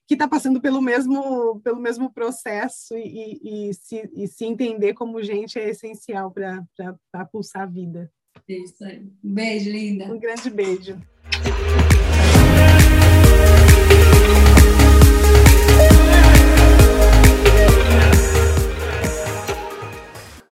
que 0.07 0.15
está 0.15 0.27
passando 0.27 0.59
pelo 0.59 0.81
mesmo, 0.81 1.61
pelo 1.61 1.81
mesmo 1.81 2.11
processo 2.11 2.97
e, 2.97 3.39
e, 3.43 3.69
e, 3.69 3.75
se, 3.75 4.11
e 4.15 4.27
se 4.27 4.47
entender 4.47 4.95
como 4.95 5.23
gente 5.23 5.59
é 5.59 5.69
essencial 5.69 6.31
para 6.31 7.27
pulsar 7.31 7.63
a 7.63 7.67
vida. 7.67 8.11
Isso 8.49 8.85
aí. 8.85 9.01
Um 9.23 9.35
beijo, 9.35 9.71
linda. 9.71 10.07
Um 10.07 10.19
grande 10.19 10.49
beijo. 10.49 10.99